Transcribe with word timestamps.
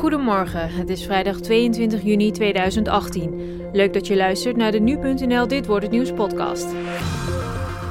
Goedemorgen, 0.00 0.70
het 0.70 0.88
is 0.88 1.04
vrijdag 1.04 1.40
22 1.40 2.02
juni 2.02 2.30
2018. 2.30 3.70
Leuk 3.72 3.92
dat 3.92 4.06
je 4.06 4.16
luistert 4.16 4.56
naar 4.56 4.72
de 4.72 4.80
Nu.nl 4.80 5.48
Dit 5.48 5.66
Wordt 5.66 5.82
Het 5.82 5.92
Nieuws 5.92 6.12
podcast. 6.12 6.66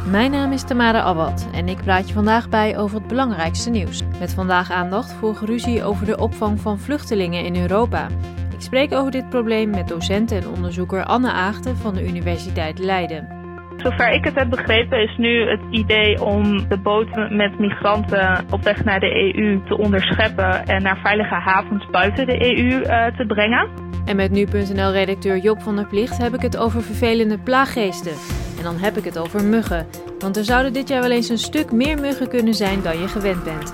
Mijn 0.08 0.32
naam 0.32 0.52
is 0.52 0.64
Tamara 0.64 1.02
Awad 1.02 1.48
en 1.54 1.68
ik 1.68 1.78
praat 1.78 2.08
je 2.08 2.14
vandaag 2.14 2.50
bij 2.50 2.78
over 2.78 2.98
het 2.98 3.08
belangrijkste 3.08 3.70
nieuws. 3.70 4.02
Met 4.20 4.34
vandaag 4.34 4.72
aandacht 4.72 5.12
voor 5.12 5.38
ruzie 5.46 5.84
over 5.84 6.06
de 6.06 6.18
opvang 6.18 6.60
van 6.60 6.80
vluchtelingen 6.80 7.44
in 7.44 7.62
Europa. 7.62 8.08
Ik 8.54 8.62
spreek 8.62 8.94
over 8.94 9.12
dit 9.12 9.30
probleem 9.30 9.70
met 9.70 9.88
docent 9.88 10.32
en 10.32 10.50
onderzoeker 10.50 11.04
Anne 11.04 11.32
Aagten 11.32 11.78
van 11.78 11.94
de 11.94 12.08
Universiteit 12.08 12.80
Leiden. 12.80 13.39
Zover 13.84 14.12
ik 14.12 14.24
het 14.24 14.36
heb 14.36 14.50
begrepen 14.50 15.02
is 15.02 15.18
nu 15.18 15.50
het 15.50 15.62
idee 15.70 16.24
om 16.24 16.68
de 16.68 16.78
boten 16.78 17.36
met 17.36 17.60
migranten 17.60 18.46
op 18.50 18.64
weg 18.64 18.84
naar 18.84 19.00
de 19.00 19.34
EU 19.36 19.62
te 19.68 19.78
onderscheppen 19.78 20.66
en 20.66 20.82
naar 20.82 21.00
veilige 21.04 21.36
havens 21.36 21.86
buiten 21.92 22.26
de 22.26 22.58
EU 22.58 22.82
eh, 22.82 23.06
te 23.18 23.26
brengen. 23.26 23.70
En 24.06 24.16
met 24.16 24.32
nu.nl-redacteur 24.32 25.38
Job 25.38 25.62
van 25.62 25.76
der 25.76 25.88
Plicht 25.88 26.18
heb 26.18 26.34
ik 26.34 26.42
het 26.42 26.58
over 26.58 26.84
vervelende 26.84 27.38
plaaggeesten. 27.38 28.12
En 28.58 28.64
dan 28.64 28.78
heb 28.78 28.98
ik 28.98 29.04
het 29.04 29.18
over 29.18 29.44
muggen. 29.44 29.88
Want 30.20 30.38
er 30.38 30.44
zouden 30.44 30.74
dit 30.74 30.88
jaar 30.88 31.02
wel 31.02 31.12
eens 31.12 31.30
een 31.30 31.38
stuk 31.38 31.72
meer 31.72 32.00
muggen 32.00 32.30
kunnen 32.30 32.54
zijn 32.54 32.82
dan 32.82 33.00
je 33.00 33.08
gewend 33.08 33.44
bent. 33.44 33.72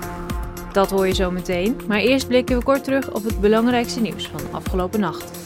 Dat 0.72 0.90
hoor 0.90 1.06
je 1.06 1.14
zo 1.14 1.30
meteen, 1.30 1.76
maar 1.88 1.98
eerst 1.98 2.28
blikken 2.28 2.58
we 2.58 2.64
kort 2.64 2.84
terug 2.84 3.14
op 3.14 3.24
het 3.24 3.40
belangrijkste 3.40 4.00
nieuws 4.00 4.28
van 4.28 4.40
afgelopen 4.52 5.00
nacht. 5.00 5.45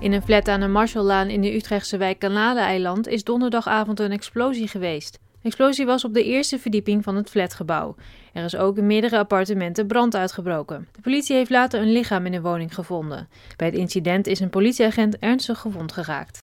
In 0.00 0.12
een 0.12 0.22
flat 0.22 0.48
aan 0.48 0.60
de 0.60 0.66
Marshalllaan 0.66 1.28
in 1.28 1.40
de 1.40 1.54
Utrechtse 1.54 1.96
wijk 1.96 2.18
Kanaleneiland 2.18 3.08
is 3.08 3.24
donderdagavond 3.24 4.00
een 4.00 4.12
explosie 4.12 4.68
geweest. 4.68 5.12
De 5.12 5.52
explosie 5.52 5.86
was 5.86 6.04
op 6.04 6.14
de 6.14 6.24
eerste 6.24 6.58
verdieping 6.58 7.04
van 7.04 7.16
het 7.16 7.30
flatgebouw. 7.30 7.94
Er 8.32 8.44
is 8.44 8.56
ook 8.56 8.76
in 8.76 8.86
meerdere 8.86 9.18
appartementen 9.18 9.86
brand 9.86 10.16
uitgebroken. 10.16 10.88
De 10.92 11.00
politie 11.00 11.36
heeft 11.36 11.50
later 11.50 11.80
een 11.80 11.92
lichaam 11.92 12.26
in 12.26 12.32
de 12.32 12.40
woning 12.40 12.74
gevonden. 12.74 13.28
Bij 13.56 13.66
het 13.66 13.76
incident 13.76 14.26
is 14.26 14.40
een 14.40 14.50
politieagent 14.50 15.18
ernstig 15.18 15.58
gewond 15.58 15.92
geraakt. 15.92 16.38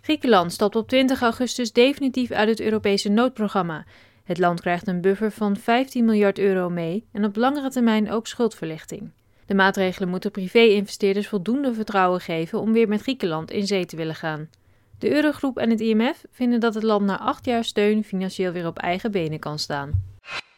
Griekenland 0.00 0.52
stapt 0.52 0.76
op 0.76 0.88
20 0.88 1.22
augustus 1.22 1.72
definitief 1.72 2.30
uit 2.30 2.48
het 2.48 2.60
Europese 2.60 3.08
noodprogramma. 3.08 3.84
Het 4.24 4.38
land 4.38 4.60
krijgt 4.60 4.86
een 4.86 5.00
buffer 5.00 5.30
van 5.30 5.56
15 5.56 6.04
miljard 6.04 6.38
euro 6.38 6.70
mee 6.70 7.04
en 7.12 7.24
op 7.24 7.36
langere 7.36 7.70
termijn 7.70 8.10
ook 8.10 8.26
schuldverlichting. 8.26 9.10
De 9.52 9.58
maatregelen 9.58 10.08
moeten 10.08 10.30
privé-investeerders 10.30 11.28
voldoende 11.28 11.74
vertrouwen 11.74 12.20
geven 12.20 12.60
om 12.60 12.72
weer 12.72 12.88
met 12.88 13.02
Griekenland 13.02 13.50
in 13.50 13.66
zee 13.66 13.86
te 13.86 13.96
willen 13.96 14.14
gaan. 14.14 14.48
De 14.98 15.14
Eurogroep 15.14 15.58
en 15.58 15.70
het 15.70 15.80
IMF 15.80 16.24
vinden 16.30 16.60
dat 16.60 16.74
het 16.74 16.82
land 16.82 17.06
na 17.06 17.18
acht 17.18 17.44
jaar 17.44 17.64
steun 17.64 18.04
financieel 18.04 18.52
weer 18.52 18.66
op 18.66 18.78
eigen 18.78 19.10
benen 19.10 19.38
kan 19.38 19.58
staan. 19.58 20.02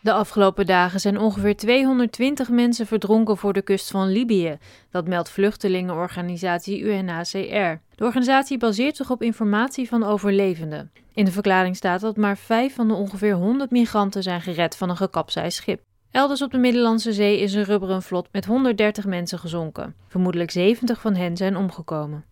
De 0.00 0.12
afgelopen 0.12 0.66
dagen 0.66 1.00
zijn 1.00 1.18
ongeveer 1.18 1.56
220 1.56 2.48
mensen 2.48 2.86
verdronken 2.86 3.36
voor 3.36 3.52
de 3.52 3.62
kust 3.62 3.90
van 3.90 4.08
Libië. 4.08 4.58
Dat 4.90 5.08
meldt 5.08 5.30
vluchtelingenorganisatie 5.30 6.80
UNHCR. 6.80 7.80
De 7.94 8.04
organisatie 8.04 8.58
baseert 8.58 8.96
zich 8.96 9.10
op 9.10 9.22
informatie 9.22 9.88
van 9.88 10.04
overlevenden. 10.04 10.90
In 11.14 11.24
de 11.24 11.32
verklaring 11.32 11.76
staat 11.76 12.00
dat 12.00 12.16
maar 12.16 12.36
vijf 12.36 12.74
van 12.74 12.88
de 12.88 12.94
ongeveer 12.94 13.34
100 13.34 13.70
migranten 13.70 14.22
zijn 14.22 14.40
gered 14.40 14.76
van 14.76 14.90
een 14.90 14.96
gekapseisd 14.96 15.56
schip. 15.56 15.80
Elders 16.14 16.42
op 16.42 16.50
de 16.50 16.58
Middellandse 16.58 17.12
Zee 17.12 17.40
is 17.40 17.54
een 17.54 17.64
rubberen 17.64 18.02
vlot 18.02 18.28
met 18.32 18.44
130 18.44 19.06
mensen 19.06 19.38
gezonken. 19.38 19.94
Vermoedelijk 20.08 20.50
70 20.50 21.00
van 21.00 21.14
hen 21.14 21.36
zijn 21.36 21.56
omgekomen. 21.56 22.24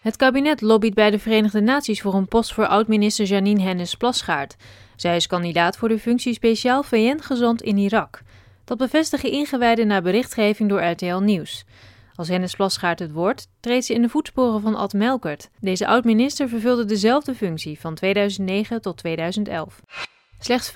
Het 0.00 0.16
kabinet 0.16 0.60
lobbyt 0.60 0.94
bij 0.94 1.10
de 1.10 1.18
Verenigde 1.18 1.60
Naties 1.60 2.00
voor 2.00 2.14
een 2.14 2.28
post 2.28 2.54
voor 2.54 2.66
oud-minister 2.66 3.26
Janine 3.26 3.62
Hennis 3.62 3.94
Plasgaard. 3.94 4.56
Zij 4.96 5.16
is 5.16 5.26
kandidaat 5.26 5.76
voor 5.76 5.88
de 5.88 5.98
functie 5.98 6.34
speciaal 6.34 6.82
VN-gezant 6.82 7.62
in 7.62 7.76
Irak. 7.76 8.22
Dat 8.64 8.78
bevestigen 8.78 9.30
ingewijden 9.30 9.86
na 9.86 10.02
berichtgeving 10.02 10.68
door 10.68 10.82
RTL 10.82 11.16
Nieuws. 11.18 11.64
Als 12.14 12.28
Hennis 12.28 12.54
Plasgaard 12.54 12.98
het 12.98 13.12
wordt, 13.12 13.48
treedt 13.60 13.84
ze 13.84 13.94
in 13.94 14.02
de 14.02 14.08
voetsporen 14.08 14.60
van 14.60 14.74
Ad 14.74 14.92
Melkert. 14.92 15.50
Deze 15.60 15.86
oud-minister 15.86 16.48
vervulde 16.48 16.84
dezelfde 16.84 17.34
functie 17.34 17.80
van 17.80 17.94
2009 17.94 18.80
tot 18.80 18.96
2011. 18.96 19.80
Slechts 20.42 20.68
55% 20.68 20.72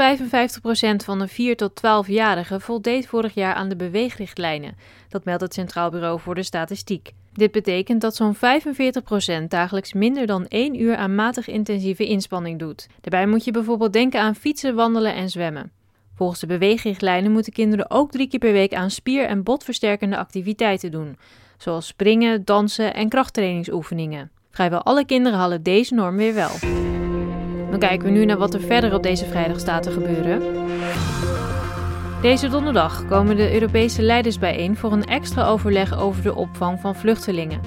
van 1.05 1.19
de 1.19 1.29
4 1.29 1.57
tot 1.57 1.81
12-jarigen 1.81 2.61
voldeed 2.61 3.07
vorig 3.07 3.35
jaar 3.35 3.55
aan 3.55 3.69
de 3.69 3.77
beweegrichtlijnen. 3.77 4.77
Dat 5.09 5.25
meldt 5.25 5.43
het 5.43 5.55
Centraal 5.55 5.91
Bureau 5.91 6.21
voor 6.21 6.35
de 6.35 6.43
Statistiek. 6.43 7.13
Dit 7.33 7.53
betekent 7.53 8.01
dat 8.01 8.17
zo'n 8.17 8.37
45% 8.37 8.39
dagelijks 9.49 9.93
minder 9.93 10.27
dan 10.27 10.47
1 10.47 10.81
uur 10.81 10.97
aan 10.97 11.15
matig 11.15 11.49
intensieve 11.49 12.07
inspanning 12.07 12.59
doet. 12.59 12.89
Daarbij 13.01 13.27
moet 13.27 13.45
je 13.45 13.51
bijvoorbeeld 13.51 13.93
denken 13.93 14.21
aan 14.21 14.35
fietsen, 14.35 14.75
wandelen 14.75 15.15
en 15.15 15.31
zwemmen. 15.31 15.73
Volgens 16.15 16.41
de 16.41 16.47
beweegrichtlijnen 16.47 17.33
moeten 17.33 17.53
kinderen 17.53 17.91
ook 17.91 18.11
drie 18.11 18.29
keer 18.29 18.41
per 18.41 18.53
week 18.53 18.75
aan 18.75 18.91
spier- 18.91 19.27
en 19.27 19.43
botversterkende 19.43 20.17
activiteiten 20.17 20.91
doen, 20.91 21.19
zoals 21.59 21.87
springen, 21.87 22.45
dansen 22.45 22.95
en 22.95 23.09
krachttrainingsoefeningen. 23.09 24.31
Vrijwel 24.51 24.83
alle 24.83 25.05
kinderen 25.05 25.39
halen 25.39 25.63
deze 25.63 25.95
norm 25.95 26.17
weer 26.17 26.35
wel. 26.35 26.51
Dan 27.75 27.89
kijken 27.89 28.09
we 28.09 28.19
nu 28.19 28.25
naar 28.25 28.39
wat 28.39 28.55
er 28.55 28.61
verder 28.61 28.95
op 28.95 29.03
deze 29.03 29.27
vrijdag 29.27 29.61
staat 29.61 29.83
te 29.83 29.91
gebeuren. 29.91 30.43
Deze 32.23 32.49
donderdag 32.49 33.07
komen 33.07 33.37
de 33.37 33.53
Europese 33.53 34.03
leiders 34.03 34.39
bijeen 34.39 34.77
voor 34.77 34.93
een 34.93 35.05
extra 35.05 35.47
overleg 35.47 35.99
over 35.99 36.23
de 36.23 36.35
opvang 36.35 36.81
van 36.81 36.97
vluchtelingen. 36.97 37.61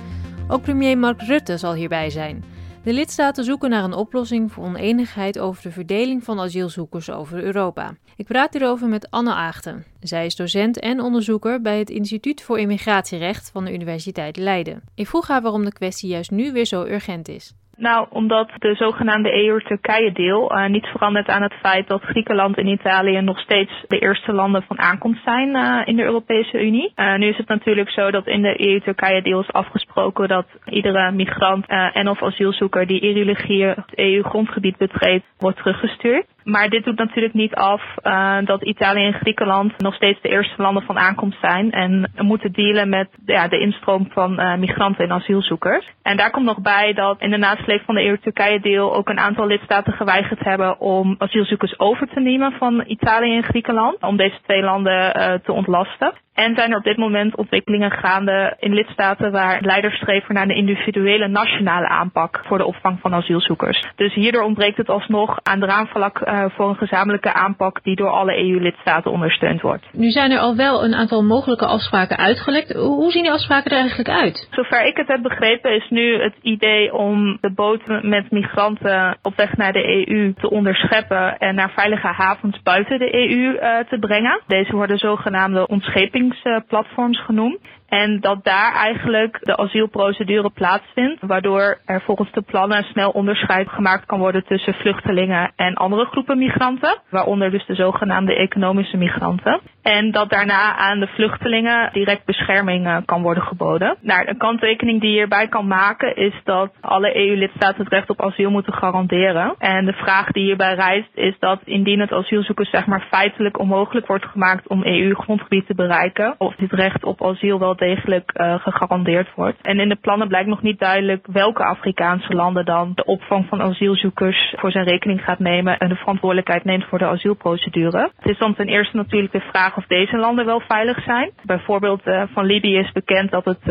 Ook 0.47 0.62
premier 0.62 0.97
Mark 0.97 1.22
Rutte 1.22 1.57
zal 1.57 1.73
hierbij 1.73 2.09
zijn. 2.09 2.44
De 2.84 2.94
lidstaten 2.94 3.44
zoeken 3.44 3.69
naar 3.69 3.84
een 3.84 3.94
oplossing 3.94 4.51
voor 4.51 4.63
oneenigheid 4.63 5.40
over 5.40 5.63
de 5.63 5.72
verdeling 5.72 6.24
van 6.24 6.39
asielzoekers 6.39 7.09
over 7.09 7.44
Europa. 7.44 7.95
Ik 8.16 8.25
praat 8.25 8.53
hierover 8.53 8.88
met 8.88 9.12
Anne 9.12 9.34
Aagten. 9.34 9.85
Zij 10.00 10.25
is 10.25 10.35
docent 10.35 10.79
en 10.79 11.01
onderzoeker 11.01 11.62
bij 11.62 11.79
het 11.79 11.89
Instituut 11.89 12.41
voor 12.41 12.59
Immigratierecht 12.59 13.50
van 13.51 13.66
de 13.66 13.74
Universiteit 13.74 14.38
Leiden. 14.38 14.81
Ik 14.95 15.07
vroeg 15.07 15.28
haar 15.28 15.41
waarom 15.41 15.66
de 15.66 15.74
kwestie 15.74 16.09
juist 16.09 16.31
nu 16.31 16.51
weer 16.51 16.66
zo 16.66 16.84
urgent 16.84 17.28
is. 17.28 17.53
Nou, 17.80 18.08
omdat 18.10 18.50
de 18.58 18.76
zogenaamde 18.76 19.46
EU-Turkije-deal 19.46 20.52
uh, 20.58 20.66
niet 20.68 20.86
verandert 20.86 21.28
aan 21.28 21.42
het 21.42 21.54
feit 21.54 21.88
dat 21.88 22.02
Griekenland 22.02 22.58
en 22.58 22.68
Italië 22.68 23.22
nog 23.22 23.40
steeds 23.40 23.72
de 23.88 24.00
eerste 24.00 24.34
landen 24.34 24.64
van 24.64 24.80
aankomst 24.80 25.24
zijn 25.24 25.50
uh, 25.56 25.82
in 25.86 25.96
de 25.96 26.04
Europese 26.04 26.66
Unie. 26.66 26.92
Uh, 26.96 27.16
nu 27.18 27.28
is 27.28 27.38
het 27.38 27.48
natuurlijk 27.48 27.90
zo 27.90 28.12
dat 28.12 28.28
in 28.28 28.42
de 28.42 28.68
EU-Turkije-deal 28.70 29.40
is 29.42 29.52
afgesproken 29.52 30.28
dat 30.28 30.46
iedere 30.66 31.12
migrant 31.12 31.66
en 31.94 32.08
of 32.10 32.24
asielzoeker 32.24 32.88
die 32.88 33.00
irregulier 33.00 33.76
het 33.76 33.98
EU-grondgebied 33.98 34.78
betreedt, 34.78 35.26
wordt 35.38 35.58
teruggestuurd. 35.58 36.26
Maar 36.47 36.69
dit 36.69 36.84
doet 36.84 36.97
natuurlijk 36.97 37.34
niet 37.34 37.53
af 37.56 37.81
uh, 38.03 38.38
dat 38.44 38.63
Italië 38.63 39.06
en 39.06 39.13
Griekenland 39.13 39.78
nog 39.78 39.94
steeds 39.96 40.22
de 40.22 40.30
eerste 40.30 40.62
landen 40.62 40.84
van 40.84 40.97
aankomst 40.97 41.40
zijn. 41.40 41.72
En 41.72 42.12
moeten 42.18 42.52
dealen 42.52 42.90
met 42.90 43.09
ja, 43.25 43.47
de 43.47 43.59
instroom 43.59 44.08
van 44.12 44.40
uh, 44.40 44.56
migranten 44.56 45.03
en 45.03 45.12
asielzoekers. 45.12 45.86
En 46.02 46.18
daar 46.18 46.31
komt 46.31 46.46
nog 46.46 46.62
bij 46.62 46.94
dat 46.94 47.22
in 47.22 47.30
de 47.30 47.38
nasleep 47.38 47.81
van 47.86 47.96
de 47.96 48.03
EU-Turkije-deal 48.06 48.96
ook 48.96 49.09
een 49.09 49.19
aantal 49.19 49.47
lidstaten 49.47 49.94
geweigerd 49.94 50.40
hebben 50.44 50.80
om 50.80 51.16
asielzoekers 51.18 51.80
over 51.80 52.07
te 52.07 52.19
nemen 52.19 52.52
van 52.52 52.84
Italië 52.88 53.36
en 53.36 53.44
Griekenland. 53.44 54.02
Om 54.03 54.18
deze 54.18 54.38
twee 54.44 54.62
landen 54.62 55.18
uh, 55.18 55.34
te 55.44 55.52
ontlasten. 55.52 56.13
En 56.44 56.56
zijn 56.56 56.72
er 56.72 56.78
op 56.78 56.84
dit 56.84 56.98
moment 56.98 57.36
ontwikkelingen 57.36 57.92
gaande 57.92 58.56
in 58.59 58.74
lidstaten 58.74 59.31
waar 59.31 59.62
leiders 59.62 59.96
streven 59.96 60.34
naar 60.34 60.44
een 60.44 60.56
individuele 60.56 61.28
nationale 61.28 61.88
aanpak 61.88 62.42
voor 62.46 62.58
de 62.58 62.66
opvang 62.66 63.00
van 63.00 63.14
asielzoekers. 63.14 63.88
Dus 63.96 64.14
hierdoor 64.14 64.44
ontbreekt 64.44 64.78
het 64.78 64.90
alsnog 64.90 65.40
aan 65.44 65.59
draagvlak 65.59 66.20
uh, 66.20 66.46
voor 66.50 66.70
een 66.70 66.75
gezamenlijke 66.75 67.34
aanpak 67.34 67.84
die 67.84 67.96
door 67.96 68.09
alle 68.09 68.38
EU-lidstaten 68.38 69.12
ondersteund 69.12 69.62
wordt. 69.62 69.86
Nu 69.92 70.09
zijn 70.09 70.31
er 70.31 70.40
al 70.40 70.56
wel 70.56 70.84
een 70.84 70.94
aantal 70.96 71.24
mogelijke 71.24 71.66
afspraken 71.66 72.18
uitgelekt. 72.18 72.74
Hoe 72.74 73.12
zien 73.12 73.24
die 73.24 73.31
afspraken 73.31 73.72
er 73.72 73.78
eigenlijk 73.78 74.09
uit? 74.09 74.48
Zover 74.52 74.86
ik 74.86 74.98
het 74.98 75.08
heb 75.08 75.22
begrepen 75.22 75.75
is 75.75 75.90
nu 75.90 76.22
het 76.22 76.36
idee 76.42 76.94
om 76.94 77.38
de 77.42 77.54
boten 77.54 78.09
met 78.09 78.31
migranten 78.31 79.18
op 79.22 79.36
weg 79.36 79.56
naar 79.56 79.74
de 79.74 80.08
EU 80.08 80.34
te 80.34 80.50
onderscheppen 80.50 81.38
en 81.38 81.56
naar 81.56 81.72
veilige 81.72 82.08
havens 82.08 82.62
buiten 82.64 83.00
de 83.00 83.14
EU 83.14 83.54
uh, 83.54 83.78
te 83.90 83.98
brengen. 84.00 84.42
Deze 84.48 84.75
worden 84.75 84.98
zogenaamde 84.98 85.68
ontscheping 85.68 86.25
platforms 86.68 87.20
genoemd. 87.26 87.60
En 87.88 88.19
dat 88.19 88.44
daar 88.44 88.74
eigenlijk 88.74 89.40
de 89.42 89.57
asielprocedure 89.57 90.50
plaatsvindt, 90.50 91.22
waardoor 91.22 91.78
er 91.86 92.01
volgens 92.01 92.31
de 92.31 92.42
plannen 92.42 92.84
snel 92.84 93.10
onderscheid 93.10 93.69
gemaakt 93.69 94.06
kan 94.06 94.19
worden 94.19 94.44
tussen 94.46 94.74
vluchtelingen 94.74 95.51
en 95.56 95.74
andere 95.74 96.06
groepen 96.06 96.38
migranten, 96.38 96.98
waaronder 97.10 97.51
dus 97.51 97.66
de 97.66 97.75
zogenaamde 97.75 98.36
economische 98.36 98.98
migranten. 98.98 99.62
En 99.95 100.12
dat 100.12 100.30
daarna 100.30 100.75
aan 100.75 101.00
de 101.00 101.07
vluchtelingen 101.07 101.89
direct 101.94 102.25
bescherming 102.25 102.88
uh, 102.88 102.98
kan 103.06 103.22
worden 103.22 103.44
geboden. 103.44 103.98
Nou, 104.01 104.28
een 104.28 104.38
kanttekening 104.38 105.01
die 105.01 105.10
je 105.10 105.16
hierbij 105.16 105.48
kan 105.48 105.68
maken 105.68 106.16
is 106.16 106.34
dat 106.44 106.72
alle 106.81 107.16
EU-lidstaten 107.18 107.84
het 107.84 107.94
recht 107.94 108.10
op 108.10 108.22
asiel 108.22 108.50
moeten 108.51 108.74
garanderen. 108.74 109.56
En 109.60 109.86
de 109.86 109.94
vraag 109.94 110.31
die 110.31 110.44
hierbij 110.44 110.74
rijst 110.74 111.10
is 111.13 111.36
dat 111.39 111.60
indien 111.63 112.00
het 112.00 112.12
asielzoekers 112.12 112.69
zeg 112.69 112.86
maar 112.86 113.06
feitelijk 113.10 113.60
onmogelijk 113.60 114.07
wordt 114.07 114.25
gemaakt 114.25 114.68
om 114.68 114.84
EU-grondgebied 114.86 115.68
te 115.68 115.75
bereiken, 115.75 116.36
of 116.38 116.56
dit 116.56 116.72
recht 116.72 117.04
op 117.04 117.25
asiel 117.25 117.60
wel 117.60 117.75
degelijk 117.75 118.31
gegarandeerd 118.36 119.34
wordt. 119.36 119.57
En 119.62 119.80
in 119.80 119.89
de 119.89 119.95
plannen 120.01 120.28
blijkt 120.28 120.50
nog 120.50 120.62
niet 120.62 120.80
duidelijk 120.80 121.28
welke 121.31 121.63
Afrikaanse 121.63 122.34
landen 122.34 122.66
dan 122.66 122.92
de 122.95 123.06
opvang 123.06 123.45
van 123.50 123.62
asielzoekers 123.62 124.54
voor 124.57 124.72
zijn 124.72 124.86
rekening 124.86 125.24
gaat 125.24 125.39
nemen 125.39 125.78
en 125.78 125.89
de 125.89 125.95
verantwoordelijkheid 125.95 126.63
neemt 126.63 126.86
voor 126.86 126.98
de 127.00 127.06
asielprocedure. 127.07 128.12
Het 128.18 128.31
is 128.31 128.38
dan 128.38 128.56
ten 128.56 128.68
eerste 128.68 128.95
natuurlijk 128.98 129.31
de 129.34 129.39
vraag 129.51 129.75
of 129.77 129.85
deze 129.88 130.18
landen 130.18 130.45
wel 130.45 130.59
veilig 130.59 131.03
zijn. 131.03 131.31
Bijvoorbeeld 131.44 132.01
van 132.33 132.45
Libië 132.45 132.77
is 132.77 132.91
bekend 132.91 133.31
dat 133.31 133.45
het 133.45 133.62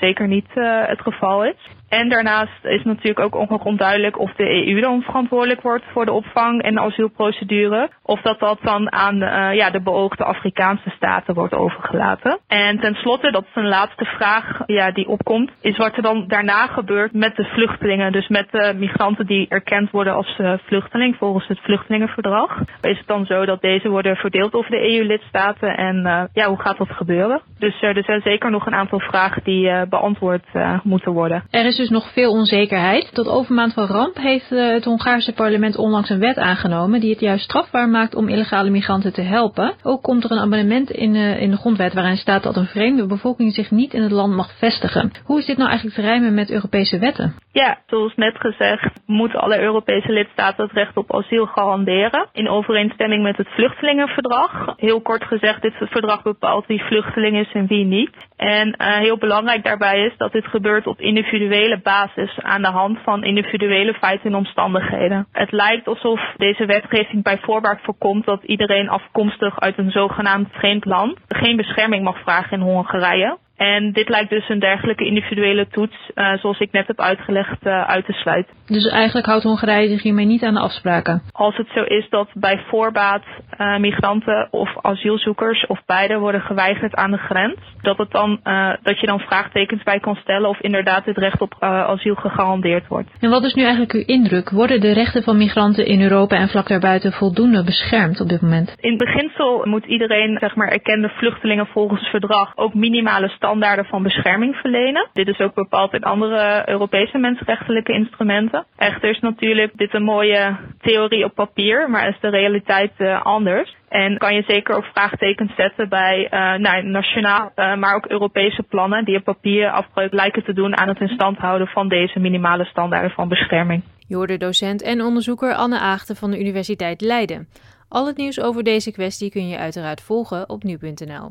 zeker 0.00 0.28
niet 0.28 0.48
het 0.86 1.00
geval 1.00 1.44
is. 1.44 1.56
En 1.90 2.08
daarnaast 2.08 2.64
is 2.64 2.82
natuurlijk 2.84 3.34
ook 3.34 3.48
nog 3.48 3.64
onduidelijk 3.64 4.18
of 4.18 4.32
de 4.32 4.66
EU 4.66 4.80
dan 4.80 5.02
verantwoordelijk 5.02 5.60
wordt 5.60 5.84
voor 5.92 6.04
de 6.04 6.12
opvang 6.12 6.62
en 6.62 6.74
de 6.74 6.80
asielprocedure. 6.80 7.90
Of 8.02 8.20
dat 8.20 8.38
dat 8.38 8.58
dan 8.62 8.92
aan 8.92 9.22
uh, 9.22 9.54
ja, 9.54 9.70
de 9.70 9.80
beoogde 9.80 10.24
Afrikaanse 10.24 10.90
staten 10.90 11.34
wordt 11.34 11.54
overgelaten. 11.54 12.38
En 12.46 12.80
tenslotte, 12.80 13.30
dat 13.30 13.42
is 13.42 13.54
een 13.54 13.68
laatste 13.68 14.04
vraag 14.04 14.62
ja, 14.66 14.90
die 14.90 15.08
opkomt, 15.08 15.50
is 15.60 15.76
wat 15.76 15.96
er 15.96 16.02
dan 16.02 16.24
daarna 16.28 16.66
gebeurt 16.66 17.12
met 17.12 17.36
de 17.36 17.44
vluchtelingen. 17.44 18.12
Dus 18.12 18.28
met 18.28 18.50
de 18.50 18.74
migranten 18.76 19.26
die 19.26 19.46
erkend 19.48 19.90
worden 19.90 20.14
als 20.14 20.38
uh, 20.38 20.52
vluchteling 20.64 21.16
volgens 21.16 21.46
het 21.46 21.60
vluchtelingenverdrag. 21.60 22.60
Is 22.80 22.98
het 22.98 23.06
dan 23.06 23.26
zo 23.26 23.44
dat 23.44 23.60
deze 23.60 23.88
worden 23.88 24.16
verdeeld 24.16 24.54
over 24.54 24.70
de 24.70 24.96
EU-lidstaten 24.96 25.76
en 25.76 25.96
uh, 26.06 26.22
ja, 26.32 26.48
hoe 26.48 26.60
gaat 26.60 26.78
dat 26.78 26.90
gebeuren? 26.90 27.40
Dus 27.58 27.82
er 27.82 28.04
zijn 28.04 28.20
zeker 28.20 28.50
nog 28.50 28.66
een 28.66 28.74
aantal 28.74 29.00
vragen 29.00 29.42
die 29.44 29.86
beantwoord 29.88 30.46
moeten 30.82 31.12
worden. 31.12 31.42
Er 31.50 31.66
is 31.66 31.78
dus 31.80 31.90
nog 31.90 32.12
veel 32.12 32.30
onzekerheid. 32.30 33.14
Tot 33.14 33.28
overmaand 33.28 33.72
van 33.72 33.86
ramp 33.86 34.16
heeft 34.16 34.52
eh, 34.52 34.66
het 34.66 34.84
Hongaarse 34.84 35.32
parlement 35.32 35.76
onlangs 35.76 36.10
een 36.10 36.18
wet 36.18 36.36
aangenomen 36.36 37.00
die 37.00 37.10
het 37.10 37.20
juist 37.20 37.44
strafbaar 37.44 37.88
maakt 37.88 38.14
om 38.14 38.28
illegale 38.28 38.70
migranten 38.70 39.12
te 39.12 39.22
helpen. 39.22 39.74
Ook 39.82 40.02
komt 40.02 40.24
er 40.24 40.30
een 40.30 40.38
amendement 40.38 40.90
in, 40.90 41.14
uh, 41.14 41.42
in 41.42 41.50
de 41.50 41.56
grondwet 41.56 41.94
waarin 41.94 42.16
staat 42.16 42.42
dat 42.42 42.56
een 42.56 42.66
vreemde 42.66 43.06
bevolking 43.06 43.54
zich 43.54 43.70
niet 43.70 43.94
in 43.94 44.02
het 44.02 44.10
land 44.10 44.34
mag 44.34 44.58
vestigen. 44.58 45.10
Hoe 45.24 45.38
is 45.38 45.46
dit 45.46 45.56
nou 45.56 45.68
eigenlijk 45.68 45.98
te 45.98 46.06
rijmen 46.06 46.34
met 46.34 46.50
Europese 46.50 46.98
wetten? 46.98 47.34
Ja, 47.52 47.78
zoals 47.86 48.14
net 48.14 48.36
gezegd 48.38 49.00
moeten 49.06 49.40
alle 49.40 49.60
Europese 49.60 50.12
lidstaten 50.12 50.64
het 50.64 50.72
recht 50.72 50.96
op 50.96 51.14
asiel 51.14 51.46
garanderen 51.46 52.28
in 52.32 52.48
overeenstemming 52.48 53.22
met 53.22 53.36
het 53.36 53.48
vluchtelingenverdrag. 53.48 54.74
Heel 54.76 55.00
kort 55.00 55.24
gezegd, 55.24 55.62
dit 55.62 55.74
verdrag 55.78 56.22
bepaalt 56.22 56.66
wie 56.66 56.82
vluchteling 56.82 57.36
is 57.36 57.52
en 57.52 57.66
wie 57.66 57.84
niet. 57.84 58.28
En 58.36 58.68
uh, 58.68 58.96
heel 58.96 59.18
belangrijk 59.18 59.64
daarbij 59.64 60.04
is 60.04 60.16
dat 60.16 60.32
dit 60.32 60.46
gebeurt 60.46 60.86
op 60.86 61.00
individuele 61.00 61.69
basis 61.78 62.38
aan 62.42 62.62
de 62.62 62.68
hand 62.70 62.98
van 63.02 63.24
individuele 63.24 63.94
feiten 63.94 64.26
en 64.30 64.34
omstandigheden. 64.36 65.26
Het 65.32 65.52
lijkt 65.52 65.86
alsof 65.88 66.20
deze 66.36 66.66
wetgeving 66.66 67.22
bij 67.22 67.38
voorbaat 67.42 67.80
voorkomt 67.82 68.24
dat 68.24 68.42
iedereen 68.42 68.88
afkomstig 68.88 69.60
uit 69.60 69.78
een 69.78 69.90
zogenaamd 69.90 70.48
vreemd 70.52 70.84
land 70.84 71.18
geen 71.28 71.56
bescherming 71.56 72.04
mag 72.04 72.18
vragen 72.22 72.52
in 72.58 72.64
Hongarije. 72.64 73.38
En 73.60 73.92
dit 73.92 74.08
lijkt 74.08 74.30
dus 74.30 74.48
een 74.48 74.58
dergelijke 74.58 75.04
individuele 75.04 75.68
toets, 75.68 76.10
uh, 76.14 76.32
zoals 76.38 76.58
ik 76.58 76.72
net 76.72 76.86
heb 76.86 77.00
uitgelegd, 77.00 77.66
uh, 77.66 77.88
uit 77.88 78.06
te 78.06 78.12
sluiten. 78.12 78.54
Dus 78.66 78.88
eigenlijk 78.88 79.26
houdt 79.26 79.42
Hongarije 79.42 79.88
zich 79.88 80.02
hiermee 80.02 80.26
niet 80.26 80.42
aan 80.42 80.54
de 80.54 80.60
afspraken? 80.60 81.22
Als 81.32 81.56
het 81.56 81.66
zo 81.74 81.82
is 81.82 82.08
dat 82.08 82.28
bij 82.34 82.62
voorbaat 82.68 83.22
uh, 83.58 83.76
migranten 83.76 84.48
of 84.50 84.70
asielzoekers 84.82 85.66
of 85.66 85.82
beide 85.86 86.18
worden 86.18 86.40
geweigerd 86.40 86.94
aan 86.94 87.10
de 87.10 87.16
grens, 87.16 87.56
dat, 87.82 87.98
het 87.98 88.10
dan, 88.10 88.40
dat 88.82 89.00
je 89.00 89.06
dan 89.06 89.20
vraagtekens 89.20 89.82
bij 89.82 90.00
kan 90.00 90.16
stellen 90.16 90.48
of 90.48 90.60
inderdaad 90.60 91.04
dit 91.04 91.16
recht 91.16 91.40
op 91.40 91.54
asiel 91.60 92.14
gegarandeerd 92.14 92.88
wordt. 92.88 93.10
En 93.20 93.30
wat 93.30 93.44
is 93.44 93.54
nu 93.54 93.62
eigenlijk 93.62 93.92
uw 93.92 94.04
indruk? 94.06 94.50
Worden 94.50 94.80
de 94.80 94.92
rechten 94.92 95.22
van 95.22 95.36
migranten 95.36 95.86
in 95.86 96.02
Europa 96.02 96.36
en 96.36 96.48
vlak 96.48 96.68
daarbuiten 96.68 97.12
voldoende 97.12 97.64
beschermd 97.64 98.20
op 98.20 98.28
dit 98.28 98.40
moment? 98.40 98.74
In 98.80 98.96
beginsel 98.96 99.66
moet 99.66 99.84
iedereen, 99.84 100.36
zeg 100.40 100.54
maar, 100.54 100.68
erkende 100.68 101.08
vluchtelingen 101.08 101.66
volgens 101.66 102.00
het 102.00 102.10
verdrag 102.10 102.52
ook 102.56 102.74
minimale 102.74 103.28
standaarden 103.28 103.49
standaarden 103.50 103.84
van 103.84 104.02
bescherming 104.02 104.54
verlenen. 104.56 105.08
Dit 105.12 105.28
is 105.28 105.38
ook 105.38 105.54
bepaald 105.54 105.92
in 105.92 106.02
andere 106.02 106.62
Europese 106.68 107.18
mensenrechtelijke 107.18 107.92
instrumenten. 107.92 108.64
Echter 108.76 109.10
is 109.10 109.20
natuurlijk 109.20 109.72
dit 109.76 109.94
een 109.94 110.02
mooie 110.02 110.56
theorie 110.80 111.24
op 111.24 111.34
papier, 111.34 111.90
maar 111.90 112.08
is 112.08 112.20
de 112.20 112.28
realiteit 112.28 112.92
uh, 112.98 113.22
anders. 113.24 113.76
En 113.88 114.18
kan 114.18 114.34
je 114.34 114.44
zeker 114.46 114.76
ook 114.76 114.84
vraagtekens 114.84 115.54
zetten 115.54 115.88
bij 115.88 116.18
uh, 116.24 116.30
nou, 116.54 116.82
nationaal, 116.82 117.52
uh, 117.56 117.76
maar 117.76 117.94
ook 117.94 118.06
Europese 118.06 118.62
plannen 118.62 119.04
die 119.04 119.16
op 119.16 119.24
papier 119.24 119.70
afbreuk 119.70 120.12
lijken 120.12 120.44
te 120.44 120.52
doen 120.52 120.76
aan 120.76 120.88
het 120.88 121.00
in 121.00 121.08
stand 121.08 121.38
houden 121.38 121.66
van 121.66 121.88
deze 121.88 122.18
minimale 122.18 122.64
standaarden 122.64 123.10
van 123.10 123.28
bescherming. 123.28 123.82
Je 124.06 124.38
docent 124.38 124.82
en 124.82 125.00
onderzoeker 125.02 125.54
Anne 125.54 125.78
Aagte 125.78 126.14
van 126.14 126.30
de 126.30 126.40
Universiteit 126.40 127.00
Leiden. 127.00 127.48
Al 127.88 128.06
het 128.06 128.16
nieuws 128.16 128.40
over 128.40 128.62
deze 128.62 128.92
kwestie 128.92 129.30
kun 129.30 129.48
je 129.48 129.58
uiteraard 129.58 130.00
volgen 130.00 130.48
op 130.48 130.62
nu.nl. 130.62 131.30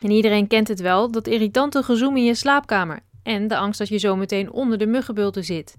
En 0.00 0.10
iedereen 0.10 0.46
kent 0.46 0.68
het 0.68 0.80
wel, 0.80 1.10
dat 1.10 1.26
irritante 1.26 1.82
gezoem 1.82 2.16
in 2.16 2.24
je 2.24 2.34
slaapkamer. 2.34 3.00
En 3.22 3.48
de 3.48 3.56
angst 3.56 3.78
dat 3.78 3.88
je 3.88 3.98
zometeen 3.98 4.52
onder 4.52 4.78
de 4.78 4.86
muggenbulten 4.86 5.44
zit. 5.44 5.76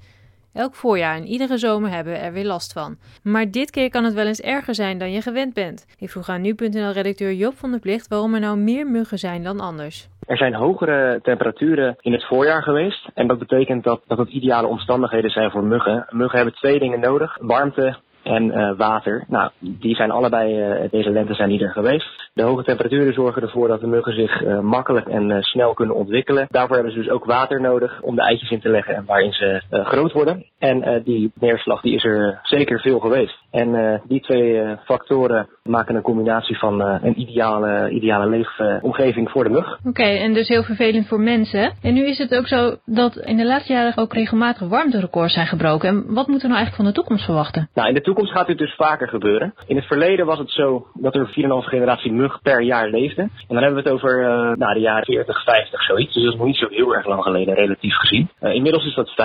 Elk 0.53 0.75
voorjaar 0.75 1.15
en 1.15 1.25
iedere 1.25 1.57
zomer 1.57 1.92
hebben 1.92 2.13
we 2.13 2.19
er 2.19 2.33
weer 2.33 2.45
last 2.45 2.74
van. 2.74 2.97
Maar 3.24 3.51
dit 3.51 3.71
keer 3.71 3.89
kan 3.89 4.03
het 4.03 4.13
wel 4.13 4.25
eens 4.25 4.42
erger 4.42 4.75
zijn 4.75 4.97
dan 4.97 5.12
je 5.12 5.21
gewend 5.21 5.53
bent. 5.53 5.86
Ik 6.00 6.09
vroeg 6.09 6.30
aan 6.30 6.42
nu.nl-redacteur 6.42 7.33
Job 7.33 7.53
van 7.53 7.71
der 7.71 7.80
Plicht 7.80 8.07
waarom 8.07 8.33
er 8.33 8.39
nou 8.39 8.57
meer 8.57 8.88
muggen 8.88 9.18
zijn 9.18 9.44
dan 9.44 9.59
anders. 9.59 10.07
Er 10.27 10.38
zijn 10.38 10.53
hogere 10.53 11.19
temperaturen 11.24 11.95
in 12.00 12.12
het 12.12 12.25
voorjaar 12.25 12.63
geweest. 12.63 13.07
En 13.13 13.27
dat 13.27 13.39
betekent 13.39 13.83
dat, 13.83 14.01
dat 14.07 14.18
het 14.18 14.30
ideale 14.30 14.68
omstandigheden 14.68 15.30
zijn 15.30 15.51
voor 15.51 15.63
muggen. 15.63 16.06
Muggen 16.09 16.38
hebben 16.38 16.56
twee 16.56 16.80
dingen 16.80 17.00
nodig. 17.00 17.38
Warmte 17.42 17.97
en 18.24 18.44
uh, 18.44 18.77
water. 18.77 19.25
Nou, 19.27 19.51
die 19.59 19.95
zijn 19.95 20.12
allebei, 20.12 20.69
uh, 20.83 20.92
deze 20.92 21.09
lente 21.09 21.33
zijn 21.33 21.50
niet 21.50 21.62
er 21.62 21.71
geweest. 21.71 22.25
De 22.36 22.44
hoge 22.44 22.64
temperaturen 22.64 23.14
zorgen 23.14 23.42
ervoor 23.42 23.68
dat 23.68 23.80
de 23.80 23.88
muggen 23.88 24.14
zich 24.14 24.42
uh, 24.42 24.60
makkelijk 24.60 25.08
en 25.08 25.44
snel 25.44 25.74
kunnen 25.74 25.96
ontwikkelen. 25.96 26.48
Daarvoor 26.50 26.76
hebben 26.76 26.94
ze 26.94 27.00
dus 27.00 27.10
ook 27.10 27.26
water 27.26 27.62
nodig 27.62 28.02
om 28.02 28.16
de 28.16 28.22
eitjes 28.22 28.50
in 28.50 28.60
te 28.60 28.70
leggen 28.70 28.96
en 28.96 29.06
waarin 29.06 29.32
ze 29.32 29.62
groot 29.70 30.12
worden. 30.12 30.46
En 30.60 31.02
die 31.04 31.32
neerslag 31.40 31.82
die 31.82 31.96
is 31.96 32.04
er 32.04 32.40
zeker 32.44 32.80
veel 32.80 33.00
geweest. 33.00 33.38
En 33.52 34.02
die 34.08 34.22
twee 34.22 34.76
factoren 34.86 35.48
maken 35.64 35.96
een 35.96 36.02
combinatie 36.02 36.58
van 36.58 36.82
een 36.82 37.20
ideale, 37.20 37.90
ideale 37.90 38.30
leefomgeving 38.30 39.30
voor 39.30 39.44
de 39.44 39.50
mug. 39.50 39.78
Oké, 39.78 39.88
okay, 39.88 40.18
en 40.18 40.34
dus 40.34 40.48
heel 40.48 40.64
vervelend 40.64 41.08
voor 41.08 41.20
mensen. 41.20 41.74
En 41.81 41.94
nu 41.94 42.08
is 42.08 42.18
het 42.18 42.36
ook 42.36 42.48
zo 42.48 42.76
dat 42.86 43.16
in 43.16 43.38
de 43.38 43.46
laatste 43.46 43.74
jaren 43.74 43.98
ook 43.98 44.14
regelmatig 44.14 44.68
warmterecords 44.68 45.34
zijn 45.34 45.48
gebroken. 45.48 45.90
En 45.90 45.96
wat 45.96 46.28
moeten 46.28 46.48
we 46.50 46.54
nou 46.54 46.56
eigenlijk 46.56 46.76
van 46.76 46.86
de 46.86 46.92
toekomst 46.92 47.26
verwachten? 47.26 47.70
Nou, 47.74 47.88
in 47.88 47.94
de 47.94 48.02
toekomst 48.02 48.31
gaat 48.31 48.48
dit 48.48 48.58
dus 48.58 48.76
vaker 48.76 49.08
gebeuren. 49.08 49.54
In 49.68 49.76
het 49.76 49.86
verleden 49.86 50.26
was 50.26 50.38
het 50.38 50.52
zo 50.52 50.88
dat 50.94 51.16
er 51.16 51.28
4,5 51.28 51.34
generatie 51.70 52.12
per 52.42 52.62
jaar 52.62 52.89
leefde. 52.89 53.22
En 53.22 53.31
dan 53.48 53.63
hebben 53.63 53.83
we 53.83 53.89
het 53.89 53.98
over 53.98 54.22
uh, 54.22 54.27
nou, 54.56 54.74
de 54.74 54.80
jaren 54.80 55.06
40, 55.06 55.44
50, 55.44 55.83
zoiets. 55.83 56.13
Dus 56.13 56.24
dat 56.24 56.33
is 56.33 56.38
nog 56.39 56.48
niet 56.48 56.57
zo 56.57 56.68
heel 56.69 56.95
erg 56.95 57.06
lang 57.06 57.24
geleden, 57.24 57.54
relatief 57.54 57.95
gezien. 57.95 58.30
Uh, 58.42 58.54
inmiddels 58.54 58.86
is 58.86 58.95
dat 58.95 59.10
5,5 59.10 59.16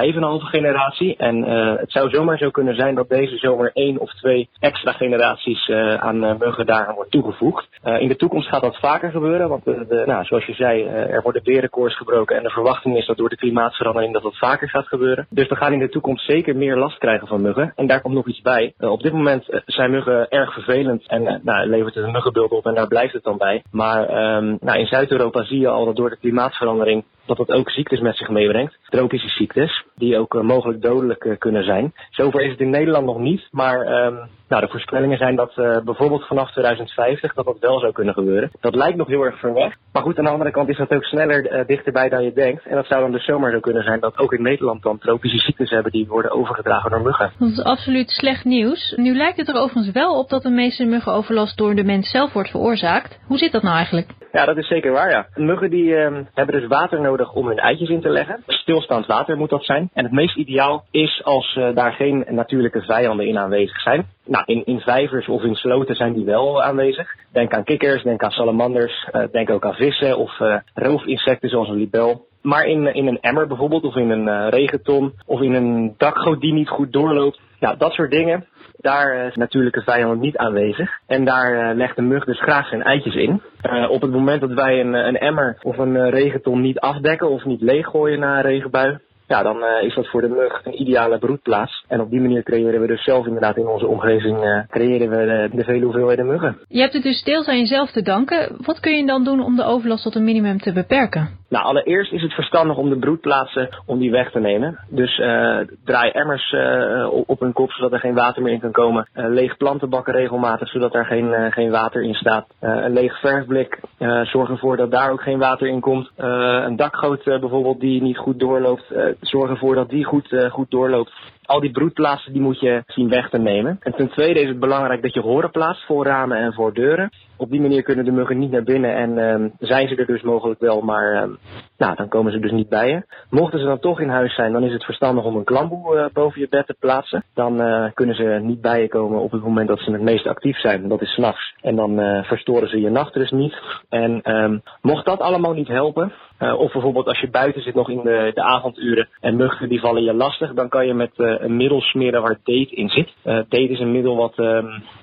generatie. 0.51 1.17
En 1.17 1.37
uh, 1.37 1.77
het 1.77 1.93
zou 1.93 2.11
zomaar 2.11 2.39
zo 2.39 2.51
kunnen 2.51 2.75
zijn 2.75 2.95
dat 2.95 3.09
deze 3.09 3.37
zomer 3.37 3.71
één 3.75 3.99
of 3.99 4.13
twee 4.13 4.49
extra 4.61 4.93
generaties 4.93 5.71
aan 5.97 6.19
muggen 6.19 6.67
daaraan 6.67 6.95
wordt 6.95 7.11
toegevoegd. 7.11 7.69
in 7.99 8.09
de 8.09 8.17
toekomst 8.17 8.49
gaat 8.49 8.63
dat 8.63 8.79
vaker 8.79 9.11
gebeuren, 9.11 9.49
want 9.49 9.65
de, 9.65 10.03
nou, 10.07 10.25
zoals 10.25 10.45
je 10.45 10.55
zei, 10.55 10.85
er 10.85 11.23
worden 11.23 11.43
berenkoers 11.43 11.97
gebroken. 11.97 12.37
En 12.37 12.43
de 12.43 12.51
verwachting 12.51 12.97
is 12.97 13.07
dat 13.07 13.17
door 13.17 13.29
de 13.29 13.37
klimaatverandering 13.37 14.13
dat 14.13 14.23
dat 14.23 14.39
vaker 14.39 14.69
gaat 14.69 14.87
gebeuren. 14.87 15.27
Dus 15.31 15.49
we 15.49 15.57
gaan 15.57 15.73
in 15.73 15.79
de 15.79 15.89
toekomst 15.89 16.25
zeker 16.25 16.57
meer 16.57 16.77
last 16.77 16.99
krijgen 16.99 17.27
van 17.27 17.43
muggen. 17.43 17.73
En 17.77 17.87
daar 17.87 18.01
komt 18.01 18.15
nog 18.15 18.29
iets 18.29 18.41
bij. 18.41 18.75
Op 18.79 19.03
dit 19.03 19.13
moment 19.13 19.45
zijn 19.67 19.91
muggen 19.91 20.29
erg 20.29 20.53
vervelend 20.53 21.07
en 21.07 21.41
nou, 21.43 21.69
levert 21.69 21.95
het 21.95 22.05
een 22.05 22.13
muggenbeeld 22.13 22.51
op 22.51 22.67
en 22.67 22.75
daar 22.75 22.89
blijft 22.91 23.13
het 23.13 23.25
dan 23.25 23.37
bij. 23.37 23.63
Maar 23.71 24.01
um, 24.37 24.59
nou, 24.61 24.79
in 24.79 24.87
Zuid-Europa 24.87 25.45
zie 25.45 25.61
je 25.61 25.69
al 25.69 25.85
dat 25.85 25.97
door 25.97 26.11
de 26.11 26.17
klimaatverandering 26.17 27.05
dat 27.27 27.39
het 27.39 27.51
ook 27.51 27.71
ziektes 27.71 28.01
met 28.01 28.17
zich 28.17 28.29
meebrengt. 28.29 28.79
Tropische 28.89 29.29
ziektes, 29.29 29.85
die 29.95 30.19
ook 30.19 30.35
uh, 30.35 30.43
mogelijk 30.43 30.83
dodelijk 30.83 31.25
uh, 31.25 31.39
kunnen 31.39 31.65
zijn. 31.65 31.93
Zover 32.11 32.41
is 32.41 32.51
het 32.51 32.61
in 32.61 32.71
Nederland 32.71 33.07
nog 33.07 33.19
niet, 33.19 33.49
maar 33.51 34.05
um, 34.05 34.19
nou, 34.49 34.63
de 34.63 34.69
voorspellingen 34.71 35.19
zijn 35.19 35.37
dat 35.37 35.53
uh, 35.57 35.79
bijvoorbeeld 35.85 36.27
vanaf 36.27 36.51
2050 36.51 37.35
dat 37.35 37.45
dat 37.45 37.59
wel 37.61 37.81
zou 37.81 37.93
kunnen 37.93 38.15
gebeuren. 38.15 38.51
Dat 38.61 38.75
lijkt 38.75 38.97
nog 38.97 39.09
heel 39.09 39.23
erg 39.23 39.39
ver 39.39 39.55
weg. 39.55 39.77
Maar 39.93 40.03
goed, 40.03 40.19
aan 40.19 40.25
de 40.25 40.31
andere 40.31 40.51
kant 40.51 40.69
is 40.69 40.77
dat 40.77 40.91
ook 40.91 41.05
sneller 41.05 41.67
dichterbij 41.67 42.09
dan 42.09 42.25
je 42.25 42.33
denkt. 42.33 42.67
En 42.67 42.75
dat 42.75 42.87
zou 42.87 43.01
dan 43.01 43.13
dus 43.13 43.25
zomaar 43.25 43.53
zo 43.53 43.61
kunnen 43.61 43.83
zijn 43.83 44.01
dat 44.01 44.19
ook 44.19 44.33
in 44.33 44.43
Nederland 44.43 44.83
dan 44.83 44.99
tropische 44.99 45.39
ziektes 45.39 45.71
hebben 45.71 45.93
die 45.93 46.07
worden 46.07 46.31
overgedragen 46.31 46.91
door 46.91 47.03
muggen. 47.03 47.33
Dat 47.39 47.49
is 47.49 47.63
absoluut 47.63 48.11
slecht 48.11 48.45
nieuws. 48.45 48.93
Nu 48.97 49.15
lijkt 49.17 49.37
het 49.37 49.49
er 49.49 49.55
overigens 49.55 49.91
wel 49.91 50.19
op 50.19 50.29
dat 50.29 50.43
de 50.43 50.51
meeste 50.51 50.85
muggenoverlast 50.85 51.57
door 51.57 51.75
de 51.75 51.85
mens 51.85 52.11
zelf 52.11 52.33
wordt 52.33 52.51
veroorzaakt. 52.51 53.19
Hoe 53.27 53.39
zit 53.39 53.53
dat 53.53 53.63
nou 53.63 53.77
eigenlijk? 53.77 54.09
Ja, 54.33 54.45
dat 54.45 54.57
is 54.57 54.67
zeker 54.67 54.93
waar, 54.93 55.11
ja. 55.11 55.27
Muggen 55.35 55.71
die 55.71 55.85
uh, 55.85 56.19
hebben 56.35 56.61
dus 56.61 56.69
water 56.69 57.01
nodig 57.01 57.33
om 57.33 57.47
hun 57.47 57.59
eitjes 57.59 57.89
in 57.89 58.01
te 58.01 58.09
leggen. 58.09 58.43
Stilstaand 58.47 59.07
water 59.07 59.37
moet 59.37 59.51
dat 59.51 59.65
zijn. 59.65 59.91
En 59.95 60.05
het 60.05 60.13
meest 60.13 60.37
ideaal 60.37 60.85
is 60.91 61.21
als 61.25 61.57
uh, 61.57 61.75
daar 61.75 61.93
geen 61.93 62.27
natuurlijke 62.29 62.83
vijanden 62.83 63.27
in 63.27 63.39
aanwezig 63.39 63.81
zijn. 63.81 64.07
Nou, 64.27 64.45
in, 64.47 64.65
in 64.65 64.81
vijvers 64.81 65.29
of 65.29 65.43
in 65.43 65.55
sloten 65.55 65.95
zijn 65.95 66.13
die 66.13 66.25
wel 66.25 66.63
aanwezig. 66.63 67.15
Denk 67.33 67.53
aan 67.53 67.65
kikkers, 67.65 68.03
denk 68.03 68.23
aan 68.23 68.31
salamanders, 68.31 69.09
uh, 69.13 69.25
denk 69.33 69.51
ook 69.51 69.65
aan 69.65 69.75
vissen 69.75 70.19
of 70.19 70.39
roofinsecten 70.75 71.49
zoals 71.49 71.69
een 71.69 71.77
libel. 71.77 72.29
Maar 72.43 72.67
in, 72.67 72.95
in 72.95 73.07
een 73.07 73.21
emmer 73.21 73.47
bijvoorbeeld, 73.47 73.85
of 73.85 73.97
in 73.97 74.11
een 74.11 74.27
uh, 74.27 74.47
regenton, 74.49 75.13
of 75.27 75.41
in 75.41 75.55
een 75.55 75.95
dakgoot 75.97 76.41
die 76.41 76.53
niet 76.53 76.69
goed 76.69 76.93
doorloopt. 76.93 77.41
Ja, 77.59 77.75
dat 77.75 77.93
soort 77.93 78.11
dingen. 78.11 78.47
Daar 78.77 79.27
is 79.27 79.35
natuurlijke 79.35 79.83
vijand 79.83 80.21
niet 80.21 80.37
aanwezig. 80.37 80.91
En 81.07 81.25
daar 81.25 81.71
uh, 81.71 81.77
legt 81.77 81.97
de 81.97 82.03
mug 82.03 82.25
dus 82.25 82.41
graag 82.41 82.69
zijn 82.69 82.83
eitjes 82.83 83.15
in. 83.15 83.43
Op 83.89 84.03
het 84.03 84.11
moment 84.11 84.41
dat 84.41 84.53
wij 84.53 84.81
een, 84.81 84.95
een 84.95 85.19
emmer 85.19 85.59
of 85.63 85.79
een 85.79 86.11
regenton 86.11 86.61
niet 86.61 86.79
afdekken 86.79 87.31
of 87.31 87.45
niet 87.45 87.61
leeggooien 87.61 88.19
na 88.19 88.37
een 88.37 88.43
regenbui, 88.43 88.99
ja, 89.27 89.43
dan 89.43 89.65
is 89.81 89.95
dat 89.95 90.09
voor 90.09 90.21
de 90.21 90.29
mug 90.29 90.61
een 90.65 90.81
ideale 90.81 91.19
broedplaats. 91.19 91.85
En 91.89 92.01
op 92.01 92.11
die 92.11 92.21
manier 92.21 92.43
creëren 92.43 92.81
we 92.81 92.87
dus 92.87 93.05
zelf 93.05 93.27
inderdaad 93.27 93.57
in 93.57 93.67
onze 93.67 93.87
omgeving 93.87 94.67
creëren 94.69 95.11
we 95.11 95.17
de, 95.17 95.57
de 95.57 95.65
vele 95.65 95.85
hoeveelheden 95.85 96.27
muggen. 96.27 96.59
Je 96.69 96.81
hebt 96.81 96.93
het 96.93 97.03
dus 97.03 97.23
deels 97.23 97.47
aan 97.47 97.59
jezelf 97.59 97.91
te 97.91 98.03
danken. 98.03 98.57
Wat 98.65 98.81
kun 98.81 98.97
je 98.97 99.07
dan 99.07 99.25
doen 99.25 99.45
om 99.45 99.57
de 99.57 99.65
overlast 99.65 100.03
tot 100.03 100.15
een 100.15 100.25
minimum 100.25 100.59
te 100.59 100.73
beperken? 100.73 101.40
Nou, 101.51 101.65
allereerst 101.65 102.13
is 102.13 102.23
het 102.23 102.33
verstandig 102.33 102.77
om 102.77 102.89
de 102.89 102.99
broedplaatsen 102.99 103.69
om 103.87 103.99
die 103.99 104.11
weg 104.11 104.31
te 104.31 104.39
nemen. 104.39 104.79
Dus 104.89 105.19
uh, 105.19 105.59
draai 105.85 106.11
emmers 106.11 106.53
uh, 106.53 107.09
op 107.27 107.41
hun 107.41 107.53
kop 107.53 107.71
zodat 107.71 107.93
er 107.93 107.99
geen 107.99 108.15
water 108.15 108.43
meer 108.43 108.53
in 108.53 108.61
kan 108.61 108.73
komen. 108.73 109.09
Uh, 109.15 109.25
leeg 109.29 109.57
plantenbakken 109.57 110.15
regelmatig 110.15 110.69
zodat 110.69 110.95
er 110.95 111.05
geen, 111.05 111.53
geen 111.53 111.71
water 111.71 112.03
in 112.03 112.15
staat. 112.15 112.47
een 112.61 112.93
leeg 112.93 113.21
verfblik 113.21 113.81
zorg 114.23 114.51
ervoor 114.51 114.77
dat 114.77 114.91
daar 114.91 115.11
ook 115.11 115.23
geen 115.23 115.39
water 115.39 115.67
in 115.67 115.81
komt. 115.81 116.11
een 116.17 116.77
dakgoot 116.77 117.25
bijvoorbeeld 117.25 117.81
die 117.81 118.03
niet 118.03 118.19
goed 118.19 118.39
doorloopt, 118.39 118.85
zorg 119.21 119.51
ervoor 119.51 119.75
dat 119.75 119.89
die 119.89 120.05
goed, 120.05 120.37
goed 120.51 120.71
doorloopt 120.71 121.13
al 121.51 121.61
die 121.61 121.71
broedplaatsen 121.71 122.33
die 122.33 122.43
moet 122.43 122.61
je 122.61 122.83
zien 122.87 123.09
weg 123.09 123.31
te 123.31 123.39
nemen. 123.39 123.77
En 123.81 123.93
ten 123.93 124.11
tweede 124.11 124.41
is 124.41 124.49
het 124.49 124.61
belangrijk 124.61 125.03
dat 125.03 125.15
je 125.15 125.21
horen 125.21 125.51
plaatst 125.51 125.87
voor 125.87 126.05
ramen 126.05 126.39
en 126.39 126.53
voor 126.53 126.75
deuren. 126.75 127.11
Op 127.37 127.51
die 127.51 127.61
manier 127.61 127.83
kunnen 127.83 128.05
de 128.05 128.11
muggen 128.11 128.39
niet 128.39 128.51
naar 128.51 128.63
binnen 128.63 128.95
en 128.95 129.19
um, 129.19 129.53
zijn 129.59 129.89
ze 129.89 129.95
er 129.95 130.07
dus 130.07 130.23
mogelijk 130.23 130.61
wel, 130.61 130.81
maar 130.81 131.23
um, 131.23 131.39
nou, 131.79 131.95
dan 131.97 132.09
komen 132.09 132.33
ze 132.33 132.39
dus 132.39 132.51
niet 132.51 132.69
bij 132.69 132.89
je. 132.89 133.03
Mochten 133.31 133.59
ze 133.59 133.65
dan 133.65 133.79
toch 133.79 134.01
in 134.01 134.09
huis 134.09 134.35
zijn, 134.35 134.53
dan 134.53 134.65
is 134.65 134.73
het 134.73 134.85
verstandig 134.85 135.25
om 135.25 135.37
een 135.37 135.45
klamboe 135.45 135.97
uh, 135.97 136.05
boven 136.13 136.41
je 136.41 136.49
bed 136.49 136.67
te 136.67 136.77
plaatsen. 136.79 137.25
Dan 137.35 137.63
uh, 137.63 137.85
kunnen 137.95 138.15
ze 138.15 138.39
niet 138.43 138.61
bij 138.61 138.81
je 138.81 138.89
komen 138.89 139.21
op 139.21 139.33
het 139.33 139.43
moment 139.43 139.69
dat 139.69 139.79
ze 139.79 139.93
het 139.93 140.03
meest 140.03 140.27
actief 140.27 140.59
zijn. 140.59 140.89
Dat 140.89 141.03
is 141.03 141.13
s'nachts. 141.13 141.55
En 141.61 141.77
dan 141.77 142.01
uh, 142.01 142.23
verstoren 142.23 142.69
ze 142.69 142.81
je 142.81 142.91
nachtrust 142.91 143.33
niet. 143.33 143.55
En 143.89 144.35
um, 144.37 144.63
mocht 144.83 145.05
dat 145.05 145.21
allemaal 145.21 145.53
niet 145.53 145.69
helpen, 145.69 146.13
of 146.41 146.73
bijvoorbeeld 146.73 147.07
als 147.07 147.21
je 147.21 147.31
buiten 147.31 147.63
zit 147.63 147.75
nog 147.75 147.91
in 147.91 148.01
de, 148.03 148.31
de 148.35 148.43
avonduren 148.43 149.09
en 149.21 149.37
muggen 149.37 149.69
die 149.69 149.81
vallen 149.81 150.03
je 150.03 150.15
lastig, 150.15 150.55
dan 150.55 150.69
kan 150.69 150.87
je 150.87 150.95
met 150.95 151.11
een 151.15 151.57
middel 151.57 151.81
smeren 151.81 152.23
waar 152.23 152.39
date 152.45 152.75
in 152.75 152.89
zit. 152.89 153.13
date 153.25 153.69
is 153.69 153.81
een 153.81 153.93
middel 153.93 154.17
wat, 154.17 154.37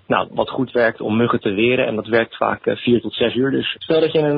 nou, 0.08 0.27
wat 0.32 0.50
goed 0.50 0.72
werkt 0.72 1.01
om 1.01 1.17
muggen 1.17 1.39
te 1.39 1.53
weren 1.53 1.86
en 1.86 1.96
dat 1.96 2.08
werkt 2.08 2.38
vaak 2.38 2.62
vier 2.63 3.01
tot 3.01 3.13
zes 3.13 3.36
uur. 3.36 3.51
Dus 3.51 3.75
stel 3.79 4.00
dat 4.00 4.12
je 4.12 4.20
een, 4.20 4.38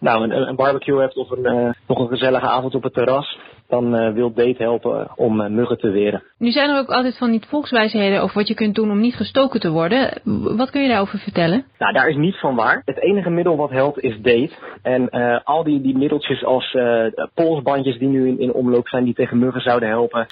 nou, 0.00 0.22
een, 0.22 0.48
een 0.48 0.56
barbecue 0.56 1.00
hebt 1.00 1.16
of 1.16 1.30
een 1.30 1.74
nog 1.86 1.98
een 1.98 2.08
gezellige 2.08 2.46
avond 2.46 2.74
op 2.74 2.82
het 2.82 2.94
terras, 2.94 3.38
dan 3.68 3.94
uh, 3.94 4.12
wil 4.12 4.32
Date 4.32 4.62
helpen 4.62 5.08
om 5.16 5.40
uh, 5.40 5.48
muggen 5.48 5.78
te 5.78 5.90
weren. 5.90 6.22
Nu 6.38 6.50
zijn 6.50 6.70
er 6.70 6.78
ook 6.78 6.90
altijd 6.90 7.18
van 7.18 7.30
die 7.30 7.42
volkswijsheden 7.48 8.22
over 8.22 8.36
wat 8.36 8.48
je 8.48 8.54
kunt 8.54 8.74
doen 8.74 8.90
om 8.90 9.00
niet 9.00 9.14
gestoken 9.14 9.60
te 9.60 9.70
worden. 9.70 10.20
Wat 10.56 10.70
kun 10.70 10.82
je 10.82 10.88
daarover 10.88 11.18
vertellen? 11.18 11.64
Nou, 11.78 11.92
daar 11.92 12.08
is 12.08 12.16
niets 12.16 12.40
van 12.40 12.54
waar. 12.54 12.82
Het 12.84 13.00
enige 13.00 13.30
middel 13.30 13.56
wat 13.56 13.70
helpt 13.70 14.00
is 14.00 14.16
Date. 14.20 14.50
En 14.82 15.08
uh, 15.10 15.38
al 15.44 15.64
die, 15.64 15.80
die 15.80 15.98
middeltjes 15.98 16.44
als 16.44 16.76
polsbandjes 17.34 17.98
die 17.98 18.08
nu 18.08 18.28
in, 18.28 18.40
in 18.40 18.52
omloop 18.52 18.88
zijn 18.88 19.04
die 19.04 19.14
tegen 19.14 19.38
muggen 19.38 19.60
zouden 19.60 19.88
helpen, 19.88 20.26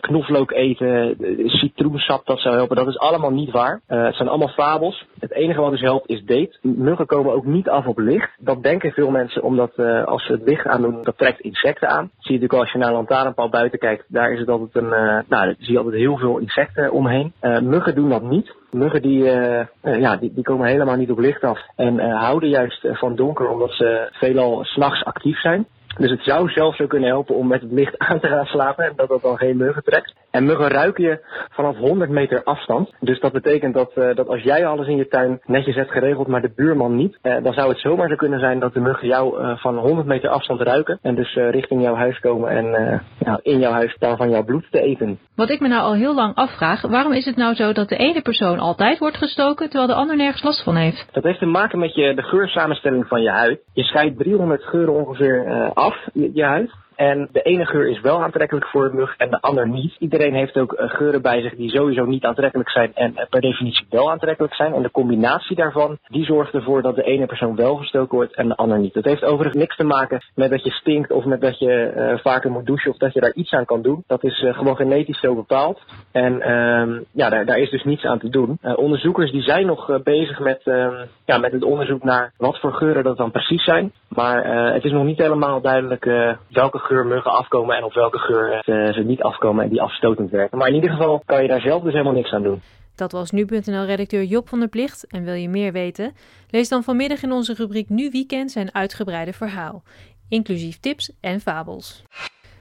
knoflook 0.00 0.50
eten, 0.50 1.16
citroensap 1.46 2.26
dat 2.26 2.40
zou 2.40 2.54
helpen, 2.54 2.76
dat 2.76 2.88
is 2.88 2.98
allemaal 2.98 3.30
niet 3.30 3.50
waar. 3.50 3.80
het 3.86 4.14
zijn 4.14 4.28
allemaal 4.28 4.48
fabels. 4.48 5.06
Het 5.18 5.32
enige 5.32 5.60
wat 5.60 5.70
dus 5.70 5.80
helpt 5.80 6.08
is 6.08 6.24
Date. 6.24 6.58
Muggen 6.62 7.06
komen 7.06 7.32
ook 7.34 7.44
niet 7.44 7.68
af 7.68 7.86
op 7.86 7.98
licht. 7.98 8.30
Dat 8.38 8.62
denken 8.62 8.92
veel 8.92 9.10
mensen 9.10 9.42
omdat 9.42 9.78
als 10.04 10.26
ze 10.26 10.32
het 10.32 10.42
licht 10.44 10.66
aandoen, 10.66 11.02
dat 11.02 11.18
trekt 11.18 11.40
insecten 11.40 11.88
aan. 11.88 12.10
zie 12.18 12.34
je 12.34 12.40
natuurlijk 12.40 12.52
als 12.70 12.78
je 12.78 12.86
naar 12.86 12.96
lantaarnpaal 12.96 13.48
buiten 13.48 13.78
kijkt, 13.78 14.04
daar 14.08 14.32
is 14.32 14.38
het 14.38 14.48
altijd 14.48 14.74
een, 14.74 14.92
uh, 14.92 15.18
nou, 15.28 15.54
zie 15.58 15.72
je 15.72 15.78
altijd 15.78 15.96
heel 15.96 16.16
veel 16.16 16.38
insecten 16.38 16.92
omheen. 16.92 17.32
Uh, 17.42 17.58
muggen 17.58 17.94
doen 17.94 18.08
dat 18.08 18.22
niet. 18.22 18.54
Muggen 18.70 19.02
die, 19.02 19.22
uh, 19.22 19.60
ja, 19.82 20.16
die, 20.16 20.32
die 20.34 20.44
komen 20.44 20.66
helemaal 20.66 20.96
niet 20.96 21.10
op 21.10 21.18
licht 21.18 21.44
af 21.44 21.58
en 21.76 21.98
houden 21.98 22.48
juist 22.48 22.86
van 22.90 23.16
donker 23.16 23.48
omdat 23.48 23.70
ze 23.70 24.08
veelal 24.12 24.64
s'nachts 24.64 25.04
actief 25.04 25.40
zijn. 25.40 25.66
Dus 25.98 26.10
het 26.10 26.22
zou 26.22 26.50
zelfs 26.50 26.76
zo 26.76 26.86
kunnen 26.86 27.08
helpen 27.08 27.34
om 27.34 27.46
met 27.46 27.60
het 27.60 27.72
licht 27.72 27.98
aan 27.98 28.20
te 28.20 28.28
gaan 28.28 28.46
slapen 28.46 28.84
en 28.84 28.92
dat 28.96 29.08
dat 29.08 29.22
dan 29.22 29.36
geen 29.36 29.56
muggen 29.56 29.82
trekt. 29.82 30.14
En 30.30 30.44
muggen 30.44 30.68
ruiken 30.68 31.04
je 31.04 31.24
vanaf 31.50 31.76
100 31.76 32.10
meter 32.10 32.42
afstand. 32.42 32.90
Dus 33.00 33.20
dat 33.20 33.32
betekent 33.32 33.74
dat, 33.74 33.92
uh, 33.96 34.14
dat 34.14 34.28
als 34.28 34.42
jij 34.42 34.66
alles 34.66 34.86
in 34.86 34.96
je 34.96 35.08
tuin 35.08 35.40
netjes 35.44 35.74
hebt 35.74 35.90
geregeld, 35.90 36.26
maar 36.26 36.40
de 36.40 36.52
buurman 36.56 36.96
niet, 36.96 37.18
uh, 37.22 37.42
dan 37.42 37.52
zou 37.52 37.68
het 37.68 37.78
zomaar 37.78 38.08
zo 38.08 38.14
kunnen 38.14 38.40
zijn 38.40 38.58
dat 38.58 38.74
de 38.74 38.80
muggen 38.80 39.08
jou 39.08 39.40
uh, 39.40 39.56
van 39.56 39.78
100 39.78 40.06
meter 40.06 40.28
afstand 40.28 40.60
ruiken. 40.60 40.98
En 41.02 41.14
dus 41.14 41.34
richting 41.34 41.82
jouw 41.82 41.94
huis 41.94 42.20
komen 42.20 42.50
en 42.50 42.70
nou, 43.18 43.38
in 43.42 43.58
jouw 43.58 43.72
huis 43.72 43.96
daarvan 43.98 44.30
jouw 44.30 44.44
bloed 44.44 44.66
te 44.70 44.80
eten. 44.80 45.18
Wat 45.36 45.50
ik 45.50 45.60
me 45.60 45.68
nou 45.68 45.82
al 45.82 45.94
heel 45.94 46.14
lang 46.14 46.34
afvraag, 46.34 46.82
waarom 46.82 47.12
is 47.12 47.24
het 47.24 47.36
nou 47.36 47.54
zo 47.54 47.72
dat 47.72 47.88
de 47.88 47.96
ene 47.96 48.22
persoon 48.22 48.58
altijd 48.58 48.98
wordt 48.98 49.16
gestoken 49.16 49.68
terwijl 49.68 49.86
de 49.86 49.94
ander 49.94 50.16
nergens 50.16 50.42
last 50.42 50.64
van 50.64 50.76
heeft? 50.76 51.08
Dat 51.12 51.22
heeft 51.22 51.38
te 51.38 51.46
maken 51.46 51.78
met 51.78 51.94
je, 51.94 52.14
de 52.14 52.22
geursamenstelling 52.22 53.06
van 53.06 53.22
je 53.22 53.30
huid. 53.30 53.60
Je 53.72 53.82
scheidt 53.82 54.18
300 54.18 54.62
geuren 54.62 54.94
ongeveer 54.94 55.70
af, 55.86 55.96
je, 56.14 56.30
je 56.34 56.44
huid. 56.46 56.68
En 57.00 57.28
de 57.32 57.42
ene 57.42 57.66
geur 57.66 57.88
is 57.88 58.00
wel 58.00 58.22
aantrekkelijk 58.22 58.66
voor 58.66 58.84
een 58.84 58.96
mug 58.96 59.14
en 59.16 59.30
de 59.30 59.40
ander 59.40 59.68
niet. 59.68 59.96
Iedereen 59.98 60.34
heeft 60.34 60.56
ook 60.56 60.72
uh, 60.72 60.90
geuren 60.90 61.22
bij 61.22 61.40
zich 61.40 61.54
die 61.54 61.70
sowieso 61.70 62.04
niet 62.04 62.24
aantrekkelijk 62.24 62.70
zijn 62.70 62.94
en 62.94 63.12
uh, 63.16 63.24
per 63.30 63.40
definitie 63.40 63.86
wel 63.90 64.10
aantrekkelijk 64.10 64.54
zijn. 64.54 64.74
En 64.74 64.82
de 64.82 64.90
combinatie 64.90 65.56
daarvan, 65.56 65.98
die 66.06 66.24
zorgt 66.24 66.54
ervoor 66.54 66.82
dat 66.82 66.94
de 66.94 67.02
ene 67.02 67.26
persoon 67.26 67.56
wel 67.56 67.76
gestoken 67.76 68.16
wordt 68.16 68.34
en 68.34 68.48
de 68.48 68.56
ander 68.56 68.78
niet. 68.78 68.94
Dat 68.94 69.04
heeft 69.04 69.24
overigens 69.24 69.56
niks 69.56 69.76
te 69.76 69.84
maken 69.84 70.20
met 70.34 70.50
dat 70.50 70.64
je 70.64 70.70
stinkt 70.70 71.10
of 71.10 71.24
met 71.24 71.40
dat 71.40 71.58
je 71.58 71.92
uh, 71.96 72.18
vaker 72.18 72.50
moet 72.50 72.66
douchen 72.66 72.90
of 72.90 72.96
dat 72.96 73.12
je 73.12 73.20
daar 73.20 73.34
iets 73.34 73.52
aan 73.52 73.64
kan 73.64 73.82
doen. 73.82 74.04
Dat 74.06 74.24
is 74.24 74.46
gewoon 74.50 74.76
genetisch 74.76 75.20
zo 75.20 75.34
bepaald. 75.34 75.80
En 76.12 76.40
ehm, 76.40 77.00
ja, 77.12 77.28
daar, 77.28 77.46
daar 77.46 77.58
is 77.58 77.70
dus 77.70 77.84
niets 77.84 78.04
aan 78.04 78.18
te 78.18 78.28
doen. 78.28 78.58
onderzoekers 78.62 79.30
die 79.30 79.42
zijn 79.42 79.66
nog 79.66 80.02
bezig 80.02 80.38
met, 80.38 80.60
ehm, 80.64 81.04
ja, 81.24 81.38
met 81.38 81.52
het 81.52 81.64
onderzoek 81.64 82.02
naar 82.02 82.32
wat 82.36 82.60
voor 82.60 82.72
geuren 82.72 83.04
dat 83.04 83.16
dan 83.16 83.30
precies 83.30 83.64
zijn. 83.64 83.92
Maar 84.08 84.44
het 84.74 84.84
is 84.84 84.92
nog 84.92 85.04
niet 85.04 85.18
helemaal 85.18 85.60
duidelijk 85.60 86.04
welke 86.50 86.78
geur 86.90 87.06
muggen 87.06 87.32
afkomen 87.32 87.76
en 87.76 87.84
op 87.84 87.94
welke 87.94 88.18
geur 88.18 88.62
ze, 88.64 88.90
ze 88.94 89.00
niet 89.00 89.22
afkomen 89.22 89.64
en 89.64 89.70
die 89.70 89.82
afstotend 89.82 90.30
werken. 90.30 90.58
Maar 90.58 90.68
in 90.68 90.74
ieder 90.74 90.90
geval 90.90 91.22
kan 91.26 91.42
je 91.42 91.48
daar 91.48 91.60
zelf 91.60 91.82
dus 91.82 91.92
helemaal 91.92 92.12
niks 92.12 92.32
aan 92.32 92.42
doen. 92.42 92.62
Dat 92.94 93.12
was 93.12 93.30
nu.nl-redacteur 93.30 94.24
Job 94.24 94.48
van 94.48 94.58
der 94.58 94.68
Plicht. 94.68 95.06
En 95.06 95.24
wil 95.24 95.34
je 95.34 95.48
meer 95.48 95.72
weten? 95.72 96.12
Lees 96.50 96.68
dan 96.68 96.82
vanmiddag 96.82 97.22
in 97.22 97.32
onze 97.32 97.54
rubriek 97.54 97.88
Nu 97.88 98.10
Weekend 98.10 98.50
zijn 98.50 98.74
uitgebreide 98.74 99.32
verhaal, 99.32 99.82
inclusief 100.28 100.80
tips 100.80 101.12
en 101.20 101.40
fabels. 101.40 102.04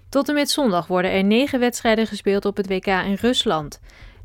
Tot 0.10 0.30
en 0.30 0.36
met 0.36 0.50
zondag 0.50 0.88
worden 0.88 1.12
er 1.12 1.24
negen 1.24 1.60
wedstrijden 1.60 2.08
gespeeld 2.08 2.46
op 2.46 2.58
het 2.58 2.68
WK 2.68 2.88
in 2.88 3.18
Rusland. 3.22 3.82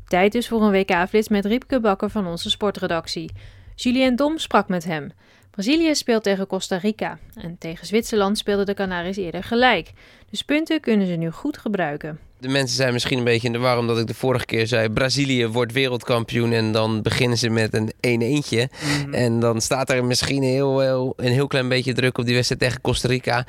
Tijd 0.07 0.31
dus 0.31 0.47
voor 0.47 0.61
een 0.61 0.71
WK-flits 0.71 1.29
met 1.29 1.45
Riepke 1.45 1.79
Bakker 1.79 2.09
van 2.09 2.27
onze 2.27 2.49
sportredactie. 2.49 3.31
Julien 3.75 4.15
Dom 4.15 4.37
sprak 4.37 4.67
met 4.67 4.85
hem. 4.85 5.11
Brazilië 5.55 5.95
speelt 5.95 6.23
tegen 6.23 6.47
Costa 6.47 6.77
Rica 6.77 7.19
en 7.35 7.57
tegen 7.57 7.87
Zwitserland 7.87 8.37
speelden 8.37 8.65
de 8.65 8.73
Canaries 8.73 9.17
eerder 9.17 9.43
gelijk. 9.43 9.91
Dus 10.29 10.41
punten 10.41 10.79
kunnen 10.79 11.07
ze 11.07 11.13
nu 11.13 11.31
goed 11.31 11.57
gebruiken. 11.57 12.19
De 12.39 12.47
mensen 12.47 12.75
zijn 12.75 12.93
misschien 12.93 13.17
een 13.17 13.23
beetje 13.23 13.47
in 13.47 13.53
de 13.53 13.59
war 13.59 13.77
omdat 13.77 13.99
ik 13.99 14.07
de 14.07 14.13
vorige 14.13 14.45
keer 14.45 14.67
zei... 14.67 14.89
Brazilië 14.89 15.47
wordt 15.47 15.71
wereldkampioen 15.71 16.51
en 16.51 16.71
dan 16.71 17.01
beginnen 17.01 17.37
ze 17.37 17.49
met 17.49 17.73
een 17.73 17.91
1 17.99 18.21
eentje 18.21 18.69
mhm. 18.81 19.13
En 19.13 19.39
dan 19.39 19.61
staat 19.61 19.89
er 19.89 20.05
misschien 20.05 20.43
heel, 20.43 20.79
heel, 20.79 21.13
een 21.17 21.31
heel 21.31 21.47
klein 21.47 21.69
beetje 21.69 21.93
druk 21.93 22.17
op 22.17 22.25
die 22.25 22.33
wedstrijd 22.33 22.61
tegen 22.61 22.81
Costa 22.81 23.07
Rica. 23.07 23.45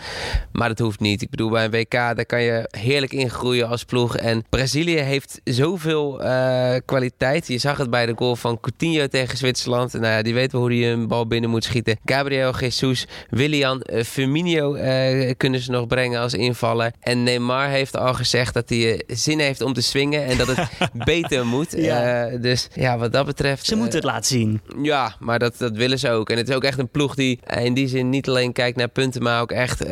Maar 0.53 0.69
dat 0.69 0.79
hoeft 0.79 1.01
niet. 1.01 1.23
Ik 1.23 1.31
bedoel, 1.31 1.51
bij 1.51 1.65
een 1.65 1.71
WK 1.71 1.91
daar 1.91 2.27
kan 2.27 2.43
je 2.43 2.69
heerlijk 2.71 3.13
ingroeien 3.13 3.69
als 3.69 3.85
ploeg. 3.85 4.17
En 4.17 4.45
Brazilië 4.49 4.99
heeft 4.99 5.41
zoveel 5.45 6.23
uh, 6.25 6.75
kwaliteit. 6.85 7.49
Je 7.49 7.59
zag 7.59 7.77
het 7.77 7.91
bij 7.91 8.07
de 8.07 8.13
goal 8.17 8.37
van 8.37 8.61
Coutinho 8.61 9.07
tegen 9.07 9.39
Zwitserland. 9.39 9.93
Nou 9.93 10.07
ja, 10.07 10.23
die 10.23 10.35
weten 10.35 10.59
hoe 10.59 10.73
hij 10.73 10.93
een 10.93 11.09
bal 11.09 11.27
binnen 11.27 11.51
moet 11.51 11.65
schieten. 11.65 11.99
Gabriel 12.05 12.59
Jesus, 12.59 13.07
Willian, 13.31 13.85
uh, 13.87 14.03
Firmino 14.03 14.75
uh, 14.75 15.33
kunnen 15.37 15.61
ze 15.61 15.71
nog 15.71 15.87
brengen 15.87 16.21
als 16.21 16.35
invaller. 16.35 16.93
En 17.01 17.23
Neymar 17.23 17.69
heeft 17.69 17.97
al 17.97 18.15
gezegd 18.15 18.55
dat 18.55 18.69
hij 18.69 18.76
zin 19.07 19.39
heeft 19.39 19.61
om 19.61 19.73
te 19.73 19.81
swingen 19.81 20.25
en 20.25 20.37
dat 20.37 20.47
het 20.47 20.69
beter 21.05 21.47
moet. 21.47 21.73
Ja. 21.77 22.31
Uh, 22.31 22.43
dus 22.43 22.69
ja, 22.75 22.99
wat 22.99 23.13
dat 23.13 23.27
betreft. 23.27 23.67
Ze 23.67 23.77
moeten 23.77 23.95
het 23.95 24.05
laten 24.05 24.25
zien. 24.25 24.61
Ja, 24.83 25.17
maar 25.21 25.39
dat, 25.39 25.59
dat 25.59 25.73
willen 25.73 25.99
ze 25.99 26.11
ook. 26.11 26.31
En 26.31 26.37
het 26.37 26.49
is 26.49 26.55
ook 26.55 26.65
echt 26.65 26.79
een 26.79 26.89
ploeg 26.89 27.15
die 27.15 27.41
in 27.61 27.75
die 27.75 27.89
zin 27.89 28.11
niet 28.11 28.29
alleen 28.29 28.53
kijkt 28.53 28.77
naar 28.77 28.89
punten, 28.89 29.23
maar 29.23 29.41
ook 29.41 29.53
echt 29.53 29.85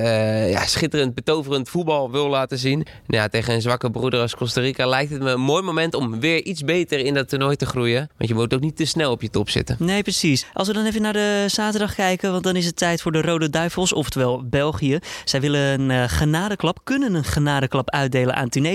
ja, 0.47 0.67
schitterend, 0.67 1.14
betoverend 1.14 1.69
voetbal 1.69 2.11
wil 2.11 2.29
laten 2.29 2.59
zien. 2.59 2.87
Nou 3.07 3.23
ja, 3.23 3.29
tegen 3.29 3.55
een 3.55 3.62
zwakke 3.62 3.91
broeder 3.91 4.21
als 4.21 4.35
Costa 4.35 4.61
Rica 4.61 4.87
lijkt 4.87 5.11
het 5.11 5.23
me 5.23 5.31
een 5.31 5.41
mooi 5.41 5.62
moment 5.62 5.95
om 5.95 6.21
weer 6.21 6.43
iets 6.43 6.64
beter 6.64 6.99
in 6.99 7.14
dat 7.14 7.29
toernooi 7.29 7.57
te 7.57 7.67
groeien. 7.67 8.09
Want 8.17 8.29
je 8.29 8.35
moet 8.35 8.55
ook 8.55 8.61
niet 8.61 8.76
te 8.76 8.85
snel 8.85 9.11
op 9.11 9.23
je 9.23 9.31
top 9.31 9.50
zitten. 9.50 9.76
Nee, 9.79 10.03
precies. 10.03 10.47
Als 10.53 10.69
we 10.69 10.75
dan 10.75 10.87
even 10.87 11.03
naar 11.03 11.12
de 11.12 11.45
zaterdag 11.47 11.95
kijken, 11.95 12.33
want 12.33 12.45
dan 12.45 12.57
is 12.57 12.67
het 12.67 12.76
tijd 12.76 13.03
voor 13.03 13.12
de 13.12 13.23
Rode 13.23 13.50
Duivels, 13.50 13.93
oftewel 13.93 14.49
België. 14.49 14.99
Zij 15.25 15.41
willen 15.41 15.91
een 15.91 16.09
genadeklap 16.09 16.81
kunnen 16.85 17.14
een 17.14 17.25
genadeklap 17.25 17.91
uitdelen 17.91 18.35
aan 18.35 18.49
Tunesië. 18.49 18.74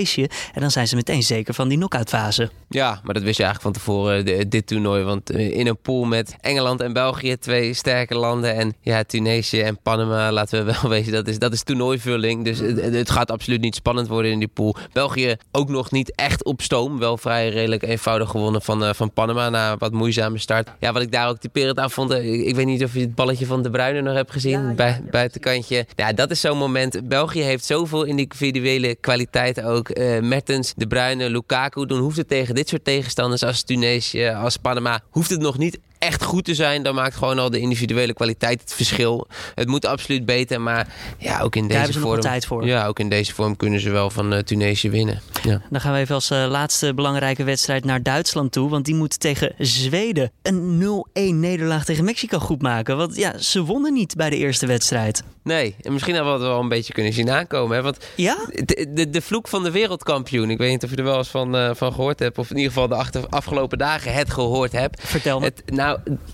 En 0.52 0.60
dan 0.60 0.70
zijn 0.70 0.88
ze 0.88 0.96
meteen 0.96 1.22
zeker 1.22 1.54
van 1.54 1.68
die 1.68 1.78
knock-outfase. 1.78 2.50
Ja, 2.68 3.00
maar 3.04 3.14
dat 3.14 3.22
wist 3.22 3.36
je 3.36 3.44
eigenlijk 3.44 3.74
van 3.74 3.84
tevoren, 3.84 4.50
dit 4.50 4.66
toernooi. 4.66 5.02
Want 5.02 5.30
in 5.30 5.66
een 5.66 5.78
pool 5.78 6.04
met 6.04 6.36
Engeland 6.40 6.80
en 6.80 6.92
België, 6.92 7.36
twee 7.36 7.74
sterke 7.74 8.14
landen. 8.14 8.54
En 8.54 8.74
ja, 8.80 9.02
Tunesië 9.02 9.60
en 9.60 9.78
Panama, 9.82 10.32
laten 10.32 10.64
we 10.64 10.72
wel 10.72 10.90
weten, 10.96 11.12
dat 11.12 11.28
is, 11.28 11.38
dat 11.38 11.52
is 11.52 11.62
toernooivulling. 11.62 12.44
Dus 12.44 12.58
het, 12.58 12.80
het 12.80 13.10
gaat 13.10 13.30
absoluut 13.30 13.60
niet 13.60 13.74
spannend 13.74 14.08
worden 14.08 14.30
in 14.30 14.38
die 14.38 14.48
pool. 14.48 14.76
België 14.92 15.36
ook 15.52 15.68
nog 15.68 15.90
niet 15.90 16.14
echt 16.14 16.44
op 16.44 16.62
stoom. 16.62 16.98
Wel 16.98 17.16
vrij 17.16 17.48
redelijk 17.48 17.82
eenvoudig 17.82 18.30
gewonnen 18.30 18.62
van, 18.62 18.82
uh, 18.82 18.90
van 18.92 19.12
Panama 19.12 19.48
na 19.48 19.76
wat 19.76 19.92
moeizame 19.92 20.38
start. 20.38 20.68
Ja, 20.78 20.92
wat 20.92 21.02
ik 21.02 21.12
daar 21.12 21.28
ook 21.28 21.38
typerend 21.38 21.78
aan 21.78 21.90
vond. 21.90 22.10
Ik, 22.10 22.46
ik 22.46 22.54
weet 22.54 22.66
niet 22.66 22.84
of 22.84 22.94
je 22.94 23.00
het 23.00 23.14
balletje 23.14 23.46
van 23.46 23.62
De 23.62 23.70
Bruyne 23.70 24.00
nog 24.00 24.14
hebt 24.14 24.32
gezien. 24.32 24.60
Ja, 24.68 24.74
bij, 24.74 25.02
bij 25.10 25.22
het 25.22 25.38
kantje. 25.38 25.86
Ja, 25.96 26.12
dat 26.12 26.30
is 26.30 26.40
zo'n 26.40 26.58
moment. 26.58 27.08
België 27.08 27.42
heeft 27.42 27.64
zoveel 27.64 28.04
individuele 28.04 28.94
kwaliteit 28.94 29.62
ook. 29.62 29.89
Uh, 29.98 30.20
Mertens, 30.20 30.72
De 30.76 30.86
Bruyne, 30.86 31.30
Lukaku. 31.30 31.86
Dan 31.86 31.98
hoeft 31.98 32.16
het 32.16 32.28
tegen 32.28 32.54
dit 32.54 32.68
soort 32.68 32.84
tegenstanders 32.84 33.42
als 33.42 33.62
Tunesië, 33.62 34.28
als 34.28 34.56
Panama... 34.56 35.00
hoeft 35.10 35.30
het 35.30 35.40
nog 35.40 35.58
niet 35.58 35.78
echt 36.00 36.24
goed 36.24 36.44
te 36.44 36.54
zijn, 36.54 36.82
dan 36.82 36.94
maakt 36.94 37.14
gewoon 37.14 37.38
al 37.38 37.50
de 37.50 37.58
individuele 37.58 38.12
kwaliteit 38.12 38.60
het 38.60 38.74
verschil. 38.74 39.26
Het 39.54 39.68
moet 39.68 39.86
absoluut 39.86 40.24
beter, 40.24 40.60
maar 40.60 40.88
ja, 41.18 41.40
ook 41.40 41.56
in 41.56 41.68
deze 41.68 42.00
vorm. 42.00 42.20
tijd 42.20 42.46
voor. 42.46 42.66
Ja, 42.66 42.86
ook 42.86 42.98
in 42.98 43.08
deze 43.08 43.34
vorm 43.34 43.56
kunnen 43.56 43.80
ze 43.80 43.90
wel 43.90 44.10
van 44.10 44.32
uh, 44.32 44.38
Tunesië 44.38 44.90
winnen. 44.90 45.20
Ja. 45.42 45.62
Dan 45.70 45.80
gaan 45.80 45.92
we 45.92 45.98
even 45.98 46.14
als 46.14 46.30
uh, 46.30 46.46
laatste 46.48 46.94
belangrijke 46.94 47.44
wedstrijd 47.44 47.84
naar 47.84 48.02
Duitsland 48.02 48.52
toe, 48.52 48.70
want 48.70 48.84
die 48.84 48.94
moet 48.94 49.20
tegen 49.20 49.54
Zweden 49.58 50.32
een 50.42 50.82
0-1 51.18 51.20
nederlaag 51.34 51.84
tegen 51.84 52.04
Mexico 52.04 52.38
goed 52.38 52.62
maken. 52.62 52.96
Want 52.96 53.16
ja, 53.16 53.38
ze 53.38 53.64
wonnen 53.64 53.92
niet 53.92 54.14
bij 54.16 54.30
de 54.30 54.36
eerste 54.36 54.66
wedstrijd. 54.66 55.22
Nee, 55.42 55.74
en 55.82 55.92
misschien 55.92 56.14
hadden 56.14 56.32
we 56.32 56.38
het 56.38 56.48
wel 56.48 56.60
een 56.60 56.68
beetje 56.68 56.92
kunnen 56.92 57.12
zien 57.12 57.30
aankomen. 57.30 57.76
Hè? 57.76 57.82
Want 57.82 57.98
ja? 58.16 58.36
de, 58.52 58.86
de, 58.92 59.10
de 59.10 59.20
vloek 59.20 59.48
van 59.48 59.62
de 59.62 59.70
wereldkampioen. 59.70 60.50
Ik 60.50 60.58
weet 60.58 60.70
niet 60.70 60.84
of 60.84 60.90
je 60.90 60.96
er 60.96 61.04
wel 61.04 61.16
eens 61.16 61.28
van, 61.28 61.56
uh, 61.56 61.70
van 61.74 61.92
gehoord 61.92 62.18
hebt. 62.18 62.38
Of 62.38 62.50
in 62.50 62.56
ieder 62.56 62.72
geval 62.72 62.88
de 62.88 62.94
achter, 62.94 63.28
afgelopen 63.28 63.78
dagen 63.78 64.12
het 64.12 64.30
gehoord 64.30 64.72
hebt. 64.72 65.02
Vertel 65.02 65.38
me. 65.38 65.44
Het, 65.44 65.62
nou, 65.66 65.89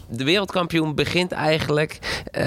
de 0.08 0.25
wereldkampioen 0.25 0.94
begint 0.94 1.32
eigenlijk 1.32 1.98
uh, 2.02 2.42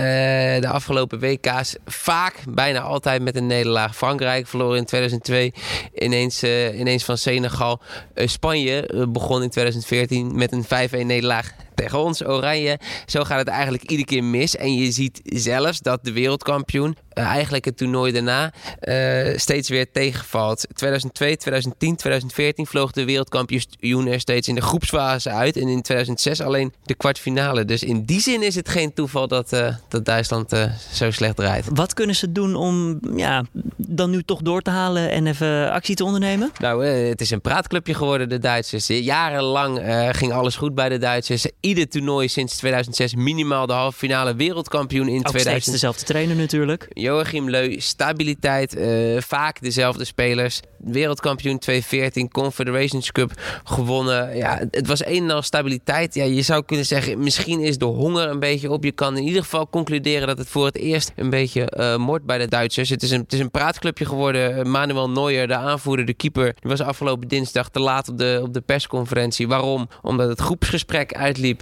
de 0.62 0.68
afgelopen 0.68 1.20
WK's 1.20 1.76
vaak, 1.86 2.36
bijna 2.50 2.80
altijd 2.80 3.22
met 3.22 3.36
een 3.36 3.48
nederlaag. 3.48 3.96
Frankrijk 3.96 4.48
verloor 4.48 4.78
in 4.78 4.86
2002 4.86 5.54
ineens, 5.94 6.44
uh, 6.44 6.80
ineens 6.80 7.04
van 7.04 7.18
Senegal. 7.18 7.82
Spanje 8.16 9.08
begon 9.10 9.44
in 9.44 9.50
2014 9.50 10.36
met 10.36 10.52
een 10.52 10.66
5-1 11.04 11.06
nederlaag 11.06 11.52
tegen 11.80 12.00
ons, 12.00 12.26
Oranje. 12.26 12.80
Zo 13.06 13.24
gaat 13.24 13.40
het 13.40 13.48
eigenlijk 13.48 13.84
iedere 13.84 14.06
keer 14.06 14.24
mis. 14.24 14.56
En 14.56 14.74
je 14.74 14.92
ziet 14.92 15.22
zelfs 15.24 15.80
dat 15.80 16.04
de 16.04 16.12
wereldkampioen 16.12 16.98
uh, 17.14 17.26
eigenlijk 17.26 17.66
het 17.66 17.78
toernooi 17.78 18.12
daarna 18.12 18.54
uh, 18.82 19.38
steeds 19.38 19.70
weer 19.70 19.92
tegenvalt. 19.92 20.68
2002, 20.74 21.38
2010, 21.38 21.96
2014 21.96 22.66
vloog 22.66 22.92
de 22.92 23.06
wereldkampioen 23.06 24.08
er 24.08 24.20
steeds 24.20 24.48
in 24.48 24.56
de 24.56 24.62
groepsfase 24.62 25.30
uit. 25.30 25.58
En 25.58 25.68
in 25.68 25.82
2006 25.82 26.42
alleen 26.42 26.74
de 26.84 26.96
kwartfinale. 26.96 27.66
Dus 27.66 27.84
in 27.84 28.06
die 28.06 28.20
zin 28.20 28.44
is 28.44 28.56
het 28.56 28.70
geen 28.70 28.94
toeval 28.94 29.28
dat, 29.28 29.54
uh, 29.54 29.76
dat 29.88 30.06
Duitsland 30.06 30.54
zo 30.92 31.12
slecht 31.12 31.36
draait. 31.36 31.66
Wat 31.74 31.94
kunnen 31.94 32.16
ze 32.16 32.32
doen 32.32 32.56
om 32.56 33.00
ja, 33.16 33.44
dan 33.78 34.10
nu 34.10 34.24
toch 34.24 34.42
door 34.42 34.62
te 34.62 34.70
halen 34.70 35.12
en 35.12 35.28
even 35.28 35.72
actie 35.72 35.96
te 35.96 36.04
ondernemen? 36.04 36.52
Nou, 36.60 36.86
het 36.86 37.22
is 37.22 37.32
een 37.32 37.42
praatclubje 37.42 37.94
geworden, 37.94 38.30
de 38.30 38.40
Duitsers. 38.40 38.88
Jarenlang 38.88 39.82
ging 40.12 40.34
alles 40.34 40.56
goed 40.56 40.76
bij 40.76 40.90
de 40.90 40.98
Duitsers 40.98 41.46
ieder 41.70 41.90
toernooi 41.90 42.28
sinds 42.28 42.58
2006 42.58 43.16
minimaal 43.16 43.68
de 43.68 43.74
halve 43.74 43.98
finale 43.98 44.36
wereldkampioen 44.36 45.08
in 45.08 45.18
Ook 45.18 45.28
2000. 45.28 45.50
steeds 45.50 45.72
dezelfde 45.72 46.06
trainer 46.06 46.36
natuurlijk. 46.36 46.88
Joachim 46.90 47.50
Leu, 47.50 47.80
stabiliteit, 47.80 48.76
uh, 48.78 49.22
vaak 49.22 49.62
dezelfde 49.62 50.06
spelers. 50.06 50.60
Wereldkampioen 50.78 51.60
2014, 51.60 52.30
Confederations 52.32 53.12
Cup 53.12 53.32
gewonnen. 53.64 54.38
Ja, 54.38 54.68
het 54.72 54.88
was 54.88 55.06
een 55.06 55.24
en 55.24 55.32
al 55.32 55.42
stabiliteit. 55.42 56.14
Ja, 56.14 56.24
je 56.24 56.42
zou 56.42 56.64
kunnen 56.66 56.86
zeggen, 56.86 57.20
misschien 57.20 57.60
is 57.60 57.78
de 57.78 57.86
honger 57.86 58.30
een 58.30 58.40
beetje 58.40 58.72
op. 58.72 58.84
Je 58.84 58.92
kan 58.92 59.18
in 59.18 59.24
ieder 59.24 59.42
geval 59.42 59.70
concluderen 59.70 60.28
dat 60.28 60.38
het 60.38 60.48
voor 60.48 60.66
het 60.66 60.78
eerst 60.78 61.12
een 61.16 61.30
beetje 61.30 61.74
uh, 61.78 61.96
moord 61.98 62.26
bij 62.26 62.38
de 62.38 62.48
Duitsers. 62.48 62.90
Het 62.90 63.04
is 63.04 63.12
een, 63.12 63.22
het 63.22 63.34
is 63.34 63.40
een 63.40 63.52
praatclubje 63.52 64.06
geworden. 64.06 64.72
Manuel 64.72 65.10
Neuer, 65.10 65.48
de 65.48 65.56
aanvoerder, 65.56 66.06
de 66.06 66.14
keeper, 66.14 66.56
die 66.60 66.70
was 66.70 66.82
afgelopen 66.82 67.28
dinsdag 67.28 67.70
te 67.70 67.80
laat 67.80 68.10
op 68.10 68.18
de, 68.18 68.40
op 68.44 68.54
de 68.54 68.62
persconferentie. 68.62 69.48
Waarom? 69.48 69.90
Omdat 70.02 70.30
het 70.30 70.40
groepsgesprek 70.40 71.14
uitliep. 71.14 71.59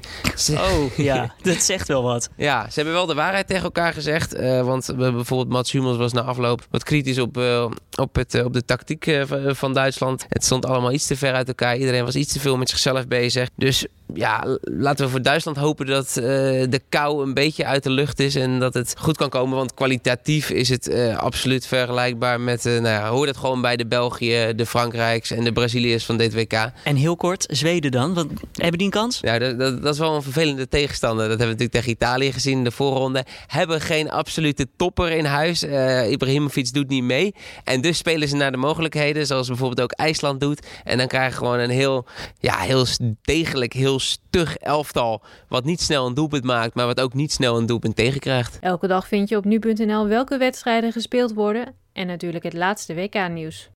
Oh 0.52 0.98
ja, 1.10 1.34
dat 1.42 1.62
zegt 1.62 1.88
wel 1.88 2.04
wat. 2.04 2.30
Ja, 2.36 2.70
ze 2.70 2.74
hebben 2.76 2.94
wel 2.94 3.06
de 3.06 3.14
waarheid 3.14 3.48
tegen 3.48 3.64
elkaar 3.64 3.94
gezegd. 3.94 4.36
Uh, 4.40 4.62
want 4.62 4.94
bijvoorbeeld 4.96 5.50
Mats 5.50 5.72
Hummels 5.72 5.98
was 5.98 6.14
na 6.14 6.22
afloop 6.22 6.68
wat 6.70 6.84
kritisch 6.84 7.20
op, 7.20 7.38
uh, 7.38 7.66
op, 7.96 8.16
het, 8.16 8.36
uh, 8.36 8.46
op 8.46 8.54
de 8.54 8.66
tactiek 8.66 9.26
van 9.48 9.74
Duitsland. 9.74 10.26
Het 10.30 10.44
stond 10.44 10.66
allemaal 10.66 10.92
iets 10.92 11.08
te 11.08 11.16
ver 11.16 11.34
uit 11.34 11.48
elkaar. 11.48 11.78
Iedereen 11.78 12.06
was 12.06 12.16
iets 12.16 12.34
te 12.34 12.40
veel 12.40 12.58
met 12.58 12.70
zichzelf 12.70 13.08
bezig. 13.08 13.50
Dus 13.56 13.86
ja, 14.14 14.58
laten 14.62 15.06
we 15.06 15.12
voor 15.12 15.22
Duitsland 15.22 15.58
hopen 15.58 15.86
dat 15.86 16.14
de 16.14 16.82
kou 16.90 17.24
een 17.24 17.34
beetje 17.34 17.66
uit 17.66 17.84
de 17.84 17.90
lucht 17.90 18.20
is. 18.20 18.36
En 18.36 18.60
dat 18.60 18.74
het 18.74 18.96
goed 18.98 19.18
kan 19.18 19.30
komen. 19.30 19.58
Want 19.58 19.74
kwalitatief 19.74 20.50
is 20.50 20.70
het 20.70 20.94
absoluut 21.18 21.68
vergelijkbaar 21.68 22.42
met... 22.42 22.64
nou 22.64 22.88
ja, 22.88 23.10
hoor 23.10 23.28
het 23.28 23.38
gewoon 23.38 23.62
bij 23.62 23.76
de 23.76 23.88
België, 23.88 24.54
de 24.56 24.66
Frankrijks 24.66 25.32
en 25.32 25.44
de 25.44 25.52
Braziliërs 25.52 26.06
van 26.06 26.18
dit 26.18 26.34
WK. 26.34 26.72
En 26.84 26.96
heel 26.96 27.16
kort, 27.16 27.46
Zweden 27.50 27.92
dan? 27.92 28.14
Want, 28.14 28.32
hebben 28.54 28.78
die 28.78 28.88
een 28.88 28.94
kans? 28.94 29.20
Ja, 29.22 29.40
dat, 29.40 29.60
dat, 29.60 29.82
dat 29.82 29.94
is 29.94 30.00
wel 30.00 30.16
een 30.16 30.24
vervelende 30.24 30.68
tegenstander. 30.68 31.28
Dat 31.28 31.40
hebben 31.40 31.58
we 31.58 31.64
natuurlijk 31.64 31.86
tegen 31.86 31.92
Italië 31.92 32.32
gezien 32.32 32.58
in 32.58 32.64
de 32.64 32.72
voorronde. 32.72 33.26
Hebben 33.48 33.82
geen 33.82 34.12
absolute 34.12 34.68
topper 34.78 35.12
in 35.12 35.26
huis. 35.26 35.64
Ibrahimovic 36.10 36.74
doet 36.74 36.90
niet 36.90 37.04
mee. 37.04 37.36
En 37.64 37.82
dus 37.82 37.98
spelen 37.98 38.28
ze 38.28 38.36
naar 38.36 38.52
de 38.52 38.58
mogelijkheden. 38.58 39.26
Zoals 39.28 39.48
bijvoorbeeld 39.48 39.82
ook 39.82 39.92
IJsland 39.92 40.40
doet. 40.40 40.66
En 40.84 40.98
dan 40.98 41.08
krijg 41.08 41.32
je 41.32 41.38
gewoon 41.38 41.60
een 41.60 41.70
heel, 41.70 42.06
ja, 42.40 42.58
heel 42.58 42.86
degelijk, 43.22 43.74
heel 43.74 43.97
stug 44.00 44.58
elftal. 44.58 45.22
Wat 45.48 45.64
niet 45.64 45.82
snel 45.82 46.06
een 46.06 46.14
doelpunt 46.14 46.44
maakt. 46.44 46.76
Maar 46.76 46.86
wat 46.86 47.02
ook 47.02 47.14
niet 47.14 47.32
snel 47.32 47.58
een 47.58 47.66
doelpunt 47.66 47.96
tegenkrijgt. 47.96 48.58
Elke 48.62 48.88
dag 48.88 49.08
vind 49.08 49.30
je 49.30 49.38
op 49.38 49.46
nu.nl 49.46 50.08
welke 50.08 50.38
wedstrijden 50.38 50.92
gespeeld 50.92 51.34
worden. 51.34 51.76
En 51.94 52.08
natuurlijk 52.08 52.44
het 52.44 52.54
laatste 52.54 52.94
WK-nieuws. 52.94 53.70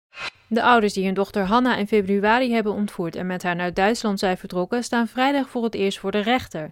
De 0.47 0.63
ouders 0.63 0.93
die 0.93 1.05
hun 1.05 1.13
dochter 1.13 1.45
Hanna 1.45 1.75
in 1.75 1.87
februari 1.87 2.53
hebben 2.53 2.73
ontvoerd 2.73 3.15
en 3.15 3.27
met 3.27 3.43
haar 3.43 3.55
naar 3.55 3.73
Duitsland 3.73 4.19
zijn 4.19 4.37
vertrokken, 4.37 4.83
staan 4.83 5.07
vrijdag 5.07 5.49
voor 5.49 5.63
het 5.63 5.75
eerst 5.75 5.99
voor 5.99 6.11
de 6.11 6.21
rechter. 6.21 6.71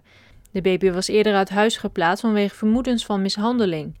De 0.50 0.60
baby 0.60 0.90
was 0.90 1.08
eerder 1.08 1.34
uit 1.34 1.48
huis 1.48 1.76
geplaatst 1.76 2.20
vanwege 2.20 2.54
vermoedens 2.54 3.04
van 3.04 3.22
mishandeling. 3.22 3.98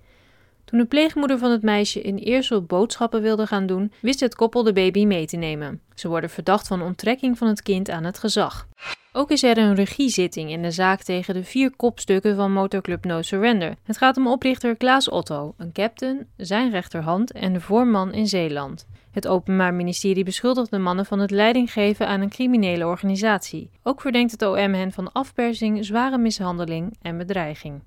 Toen 0.64 0.78
de 0.78 0.84
pleegmoeder 0.84 1.38
van 1.38 1.50
het 1.50 1.62
meisje 1.62 2.00
in 2.00 2.16
Eersel 2.16 2.62
boodschappen 2.62 3.22
wilde 3.22 3.46
gaan 3.46 3.66
doen, 3.66 3.92
wist 4.00 4.20
het 4.20 4.34
koppel 4.34 4.62
de 4.62 4.72
baby 4.72 5.04
mee 5.04 5.26
te 5.26 5.36
nemen. 5.36 5.80
Ze 5.94 6.08
worden 6.08 6.30
verdacht 6.30 6.66
van 6.66 6.82
onttrekking 6.82 7.38
van 7.38 7.48
het 7.48 7.62
kind 7.62 7.90
aan 7.90 8.04
het 8.04 8.18
gezag. 8.18 8.68
Ook 9.12 9.30
is 9.30 9.42
er 9.42 9.58
een 9.58 9.74
regiezitting 9.74 10.50
in 10.50 10.62
de 10.62 10.70
zaak 10.70 11.02
tegen 11.02 11.34
de 11.34 11.44
vier 11.44 11.76
kopstukken 11.76 12.36
van 12.36 12.52
motorclub 12.52 13.04
No 13.04 13.22
Surrender. 13.22 13.74
Het 13.82 13.98
gaat 13.98 14.16
om 14.16 14.26
oprichter 14.26 14.76
Klaas 14.76 15.08
Otto, 15.08 15.54
een 15.56 15.72
captain, 15.72 16.26
zijn 16.36 16.70
rechterhand 16.70 17.32
en 17.32 17.52
de 17.52 17.60
voorman 17.60 18.12
in 18.12 18.26
Zeeland. 18.26 18.86
Het 19.10 19.28
Openbaar 19.28 19.74
Ministerie 19.74 20.24
beschuldigt 20.24 20.70
de 20.70 20.78
mannen 20.78 21.06
van 21.06 21.18
het 21.18 21.30
leidinggeven 21.30 22.06
aan 22.06 22.20
een 22.20 22.28
criminele 22.28 22.86
organisatie. 22.86 23.70
Ook 23.82 24.00
verdenkt 24.00 24.32
het 24.32 24.42
OM 24.42 24.74
hen 24.74 24.92
van 24.92 25.12
afpersing, 25.12 25.84
zware 25.84 26.18
mishandeling 26.18 26.96
en 27.02 27.18
bedreiging. 27.18 27.82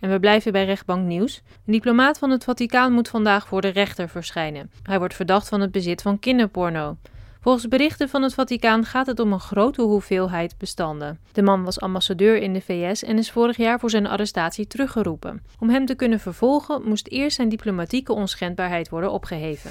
En 0.00 0.10
we 0.10 0.20
blijven 0.20 0.52
bij 0.52 0.64
rechtbank 0.64 1.06
nieuws. 1.06 1.42
Een 1.66 1.72
diplomaat 1.72 2.18
van 2.18 2.30
het 2.30 2.44
Vaticaan 2.44 2.92
moet 2.92 3.08
vandaag 3.08 3.48
voor 3.48 3.60
de 3.60 3.68
rechter 3.68 4.08
verschijnen. 4.08 4.70
Hij 4.82 4.98
wordt 4.98 5.14
verdacht 5.14 5.48
van 5.48 5.60
het 5.60 5.72
bezit 5.72 6.02
van 6.02 6.18
kinderporno. 6.18 6.96
Volgens 7.48 7.68
berichten 7.68 8.08
van 8.08 8.22
het 8.22 8.34
Vaticaan 8.34 8.84
gaat 8.84 9.06
het 9.06 9.20
om 9.20 9.32
een 9.32 9.40
grote 9.40 9.82
hoeveelheid 9.82 10.54
bestanden. 10.58 11.18
De 11.32 11.42
man 11.42 11.64
was 11.64 11.80
ambassadeur 11.80 12.36
in 12.36 12.52
de 12.52 12.60
VS 12.60 13.02
en 13.02 13.18
is 13.18 13.30
vorig 13.30 13.56
jaar 13.56 13.78
voor 13.78 13.90
zijn 13.90 14.06
arrestatie 14.06 14.66
teruggeroepen. 14.66 15.42
Om 15.58 15.70
hem 15.70 15.86
te 15.86 15.94
kunnen 15.94 16.20
vervolgen 16.20 16.82
moest 16.84 17.08
eerst 17.08 17.36
zijn 17.36 17.48
diplomatieke 17.48 18.12
onschendbaarheid 18.12 18.88
worden 18.88 19.12
opgeheven. 19.12 19.70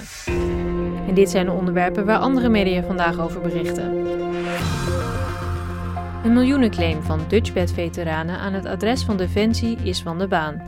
En 1.06 1.14
dit 1.14 1.30
zijn 1.30 1.46
de 1.46 1.52
onderwerpen 1.52 2.06
waar 2.06 2.18
andere 2.18 2.48
media 2.48 2.82
vandaag 2.82 3.20
over 3.20 3.40
berichten. 3.40 4.06
Een 6.24 6.32
miljoenenclaim 6.32 7.02
van 7.02 7.20
Dutchbed-veteranen 7.28 8.38
aan 8.38 8.52
het 8.52 8.66
adres 8.66 9.04
van 9.04 9.16
Defensie 9.16 9.76
is 9.82 10.02
van 10.02 10.18
de 10.18 10.28
baan. 10.28 10.62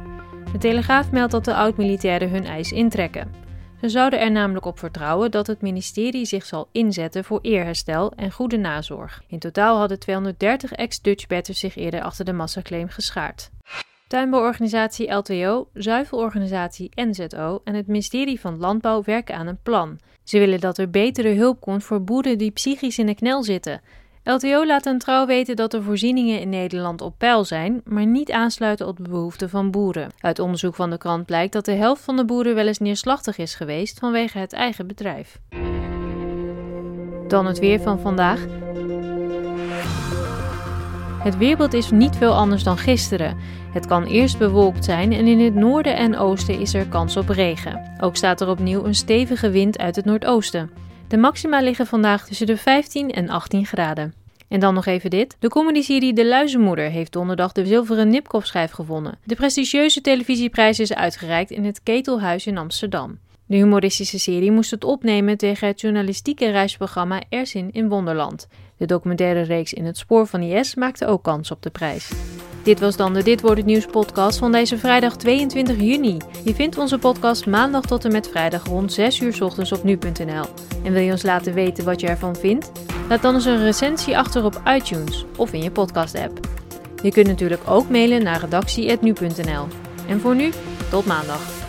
De 0.53 0.59
Telegraaf 0.59 1.11
meldt 1.11 1.33
dat 1.33 1.45
de 1.45 1.55
oud-militairen 1.55 2.31
hun 2.31 2.45
eis 2.45 2.73
intrekken. 2.73 3.50
Ze 3.81 3.89
zouden 3.89 4.21
er 4.21 4.31
namelijk 4.31 4.67
op 4.67 4.79
vertrouwen 4.79 5.31
dat 5.31 5.47
het 5.47 5.61
ministerie 5.61 6.25
zich 6.25 6.45
zal 6.45 6.69
inzetten 6.73 7.25
voor 7.25 7.39
eerherstel 7.43 8.13
en 8.17 8.31
goede 8.31 8.57
nazorg. 8.57 9.23
In 9.27 9.39
totaal 9.39 9.79
hadden 9.79 9.99
230 9.99 10.73
ex-Dutchbetters 10.73 11.59
zich 11.59 11.77
eerder 11.77 12.03
achter 12.03 12.25
de 12.25 12.33
massaclaim 12.33 12.89
geschaard. 12.89 13.51
Tuinbouworganisatie 14.07 15.13
LTO, 15.13 15.69
zuivelorganisatie 15.75 16.91
NZO 16.95 17.61
en 17.65 17.75
het 17.75 17.87
ministerie 17.87 18.41
van 18.41 18.59
Landbouw 18.59 19.03
werken 19.03 19.35
aan 19.35 19.47
een 19.47 19.63
plan. 19.63 19.99
Ze 20.25 20.39
willen 20.39 20.61
dat 20.61 20.79
er 20.79 20.91
betere 20.91 21.35
hulp 21.35 21.61
komt 21.61 21.85
voor 21.85 22.05
boeren 22.05 22.39
die 22.39 22.51
psychisch 22.51 22.99
in 22.99 23.07
de 23.07 23.15
knel 23.15 23.43
zitten. 23.43 23.81
LTO 24.31 24.67
laat 24.67 24.87
aan 24.87 24.99
Trouw 24.99 25.27
weten 25.27 25.57
dat 25.57 25.71
de 25.71 25.83
voorzieningen 25.83 26.41
in 26.41 26.49
Nederland 26.49 27.01
op 27.01 27.15
peil 27.19 27.45
zijn, 27.45 27.81
maar 27.85 28.07
niet 28.07 28.33
aansluiten 28.33 28.87
op 28.87 28.97
de 28.97 29.09
behoeften 29.09 29.51
van 29.51 29.71
boeren. 29.71 30.11
Uit 30.21 30.39
onderzoek 30.39 30.75
van 30.75 30.91
de 30.91 30.99
krant 30.99 31.27
blijkt 31.27 31.53
dat 31.53 31.65
de 31.65 31.73
helft 31.73 32.03
van 32.03 32.17
de 32.17 32.25
boeren 32.25 32.55
wel 32.55 32.67
eens 32.67 32.79
neerslachtig 32.79 33.39
is 33.39 33.55
geweest 33.55 33.99
vanwege 33.99 34.39
het 34.39 34.53
eigen 34.53 34.87
bedrijf. 34.87 35.39
Dan 37.29 37.47
het 37.47 37.59
weer 37.59 37.81
van 37.81 38.01
vandaag. 38.01 38.47
Het 41.23 41.37
weerbeeld 41.37 41.73
is 41.73 41.91
niet 41.91 42.17
veel 42.17 42.33
anders 42.33 42.63
dan 42.63 42.79
gisteren. 42.79 43.37
Het 43.73 43.87
kan 43.87 44.05
eerst 44.05 44.39
bewolkt 44.39 44.85
zijn 44.85 45.13
en 45.13 45.27
in 45.27 45.41
het 45.41 45.55
noorden 45.55 45.97
en 45.97 46.17
oosten 46.17 46.61
is 46.61 46.75
er 46.75 46.87
kans 46.87 47.17
op 47.17 47.29
regen. 47.29 47.93
Ook 48.01 48.17
staat 48.17 48.41
er 48.41 48.49
opnieuw 48.49 48.85
een 48.85 48.95
stevige 48.95 49.51
wind 49.51 49.79
uit 49.79 49.97
het 49.97 50.05
noordoosten. 50.05 50.71
De 51.09 51.17
maxima 51.17 51.61
liggen 51.61 51.87
vandaag 51.87 52.27
tussen 52.27 52.47
de 52.47 52.57
15 52.57 53.11
en 53.11 53.29
18 53.29 53.67
graden. 53.67 54.20
En 54.51 54.61
dan 54.61 54.75
nog 54.75 54.87
even 54.87 55.11
dit. 55.11 55.37
De 55.39 55.49
comedyserie 55.49 56.13
De 56.13 56.27
Luizenmoeder 56.27 56.91
heeft 56.91 57.13
donderdag 57.13 57.53
de 57.53 57.67
zilveren 57.67 58.09
Nipkoff-schijf 58.09 58.71
gewonnen. 58.71 59.19
De 59.25 59.35
prestigieuze 59.35 60.01
televisieprijs 60.01 60.81
is 60.81 60.95
uitgereikt 60.95 61.51
in 61.51 61.65
het 61.65 61.83
Ketelhuis 61.83 62.47
in 62.47 62.59
Amsterdam. 62.59 63.19
De 63.47 63.57
humoristische 63.57 64.19
serie 64.19 64.51
moest 64.51 64.71
het 64.71 64.85
opnemen 64.85 65.37
tegen 65.37 65.69
het 65.69 65.81
journalistieke 65.81 66.51
reisprogramma 66.51 67.23
Erzin 67.29 67.73
in 67.73 67.89
Wonderland. 67.89 68.49
De 68.77 68.87
documentaire 68.87 69.43
reeks 69.43 69.73
In 69.73 69.85
het 69.85 69.99
spoor 69.99 70.27
van 70.27 70.43
IS 70.43 70.75
maakte 70.75 71.07
ook 71.07 71.23
kans 71.23 71.51
op 71.51 71.63
de 71.63 71.71
prijs. 71.71 72.11
Dit 72.63 72.81
was 72.81 72.97
dan 72.97 73.15
de 73.15 73.23
Dit 73.23 73.41
wordt 73.41 73.57
het 73.57 73.67
nieuws 73.67 73.87
podcast 73.87 74.39
van 74.39 74.53
deze 74.53 74.79
vrijdag 74.79 75.17
22 75.17 75.81
juni. 75.81 76.17
Je 76.45 76.55
vindt 76.55 76.79
onze 76.79 76.99
podcast 76.99 77.47
maandag 77.47 77.85
tot 77.85 78.05
en 78.05 78.13
met 78.13 78.29
vrijdag 78.29 78.65
rond 78.65 78.93
6 78.93 79.21
uur 79.21 79.45
ochtends 79.45 79.73
op 79.73 79.85
nu.nl. 79.85 80.45
En 80.85 80.93
wil 80.93 81.03
je 81.03 81.11
ons 81.11 81.23
laten 81.23 81.55
weten 81.55 81.85
wat 81.85 82.01
je 82.01 82.07
ervan 82.07 82.37
vindt? 82.37 82.73
Laat 83.09 83.23
dan 83.23 83.35
eens 83.35 83.45
een 83.45 83.63
recensie 83.63 84.19
achter 84.19 84.45
op 84.45 84.63
iTunes 84.67 85.25
of 85.37 85.53
in 85.53 85.63
je 85.63 85.71
podcast 85.71 86.15
app. 86.15 86.39
Je 87.03 87.11
kunt 87.11 87.27
natuurlijk 87.27 87.63
ook 87.69 87.89
mailen 87.89 88.23
naar 88.23 88.41
redactie.nu.nl. 88.41 89.67
En 90.09 90.21
voor 90.21 90.35
nu, 90.35 90.51
tot 90.91 91.07
maandag. 91.07 91.60